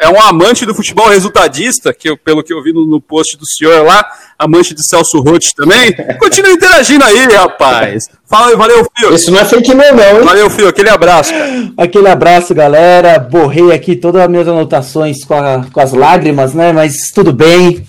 [0.00, 3.36] é um amante do futebol resultadista, que eu, pelo que eu vi no, no post
[3.36, 4.04] do senhor lá,
[4.38, 5.92] amante de Celso Roth também.
[6.18, 8.04] Continue interagindo aí, rapaz.
[8.28, 9.14] Fala valeu, Fio.
[9.14, 10.24] Esse não é fake meu, não, hein?
[10.24, 10.68] Valeu, Fio.
[10.68, 11.72] Aquele abraço, cara.
[11.76, 13.18] Aquele abraço, galera.
[13.18, 16.72] Borrei aqui todas as minhas anotações com, a- com as lágrimas, né?
[16.72, 17.86] Mas tudo bem.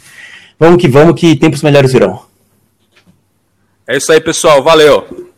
[0.60, 2.22] Vamos que vamos, que tempos melhores virão.
[3.88, 4.64] É isso aí, pessoal.
[4.64, 5.31] Valeu.